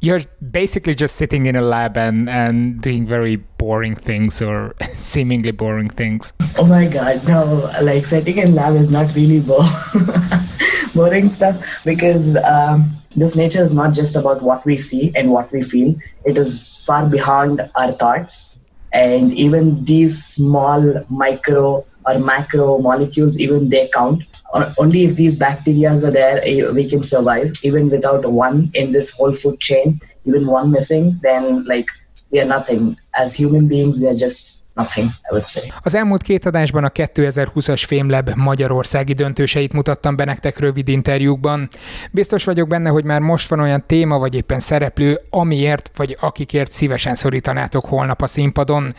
[0.00, 0.20] You're
[0.50, 5.90] basically just sitting in a lab and, and doing very boring things or seemingly boring
[5.90, 6.32] things.
[6.56, 7.70] Oh my god, no.
[7.82, 9.68] Like sitting in lab is not really boring.
[10.94, 15.50] boring stuff because um, this nature is not just about what we see and what
[15.52, 15.96] we feel.
[16.24, 18.58] It is far beyond our thoughts.
[18.92, 24.22] And even these small micro or macro molecules, even they count.
[24.76, 27.50] Only if these bacteria are there, eh, we can survive.
[27.62, 31.86] Even without one in this whole food chain, even one missing, then like
[32.30, 32.96] we are nothing.
[33.12, 34.58] As human beings, we are just.
[35.80, 41.68] Az elmúlt két adásban a 2020-as Fémleb magyarországi döntőseit mutattam be nektek rövid interjúkban.
[42.12, 46.72] Biztos vagyok benne, hogy már most van olyan téma vagy éppen szereplő, amiért vagy akikért
[46.72, 48.94] szívesen szorítanátok holnap a színpadon.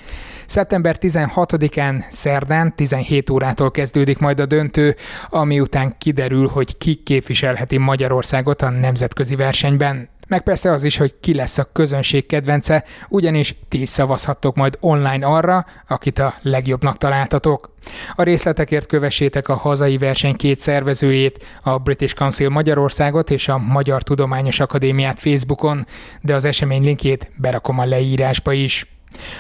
[0.50, 4.96] Szeptember 16-án, szerdán 17 órától kezdődik majd a döntő,
[5.30, 11.16] ami után kiderül, hogy ki képviselheti Magyarországot a nemzetközi versenyben meg persze az is, hogy
[11.20, 17.74] ki lesz a közönség kedvence, ugyanis ti szavazhattok majd online arra, akit a legjobbnak találtatok.
[18.16, 24.04] A részletekért kövessétek a hazai verseny két szervezőjét, a British Council Magyarországot és a Magyar
[24.04, 25.86] Tudományos Akadémiát Facebookon,
[26.22, 28.99] de az esemény linkjét berakom a leírásba is.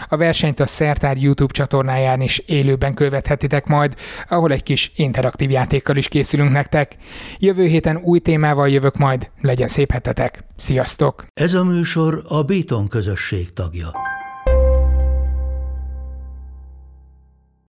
[0.09, 3.95] A versenyt a Szertár YouTube csatornáján is élőben követhetitek majd,
[4.29, 6.95] ahol egy kis interaktív játékkal is készülünk nektek.
[7.37, 10.43] Jövő héten új témával jövök majd, legyen szép hetetek.
[10.55, 11.25] Sziasztok!
[11.33, 13.91] Ez a műsor a Béton közösség tagja.